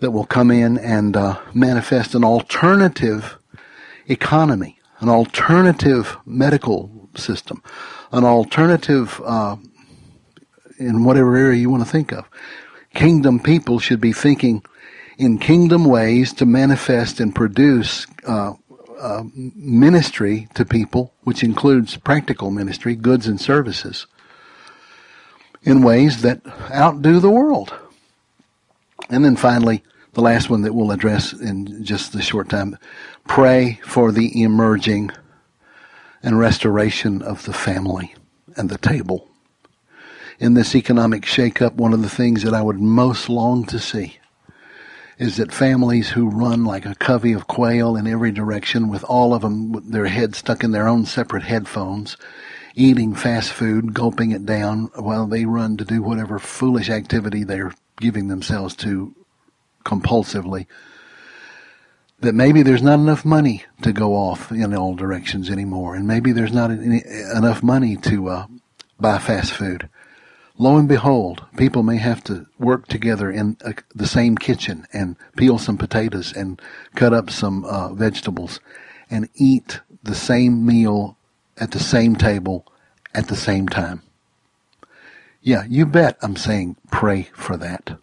[0.00, 3.38] that will come in and uh, manifest an alternative
[4.06, 7.62] economy, an alternative medical system,
[8.12, 9.56] an alternative uh,
[10.78, 12.24] in whatever area you want to think of.
[12.94, 14.62] Kingdom people should be thinking
[15.18, 18.54] in kingdom ways to manifest and produce uh,
[19.00, 24.06] uh, ministry to people, which includes practical ministry, goods and services,
[25.62, 26.40] in ways that
[26.72, 27.72] outdo the world.
[29.10, 29.82] And then finally,
[30.14, 32.78] the last one that we'll address in just the short time,
[33.26, 35.10] pray for the emerging
[36.22, 38.14] and restoration of the family
[38.56, 39.28] and the table.
[40.38, 44.18] In this economic shakeup, one of the things that I would most long to see
[45.18, 49.32] is that families who run like a covey of quail in every direction with all
[49.32, 52.16] of them with their heads stuck in their own separate headphones,
[52.74, 57.72] eating fast food, gulping it down while they run to do whatever foolish activity they're
[57.98, 59.14] giving themselves to
[59.84, 60.66] compulsively,
[62.20, 66.32] that maybe there's not enough money to go off in all directions anymore, and maybe
[66.32, 67.02] there's not any,
[67.34, 68.46] enough money to uh,
[68.98, 69.88] buy fast food.
[70.56, 75.16] Lo and behold, people may have to work together in a, the same kitchen and
[75.36, 76.62] peel some potatoes and
[76.94, 78.60] cut up some uh, vegetables
[79.10, 81.18] and eat the same meal
[81.58, 82.66] at the same table
[83.14, 84.02] at the same time.
[85.44, 87.98] Yeah, you bet I'm saying pray for that.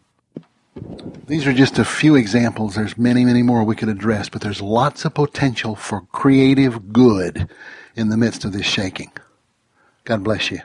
[1.26, 2.76] These are just a few examples.
[2.76, 7.50] There's many, many more we could address, but there's lots of potential for creative good
[7.96, 9.12] in the midst of this shaking.
[10.06, 10.62] God bless you.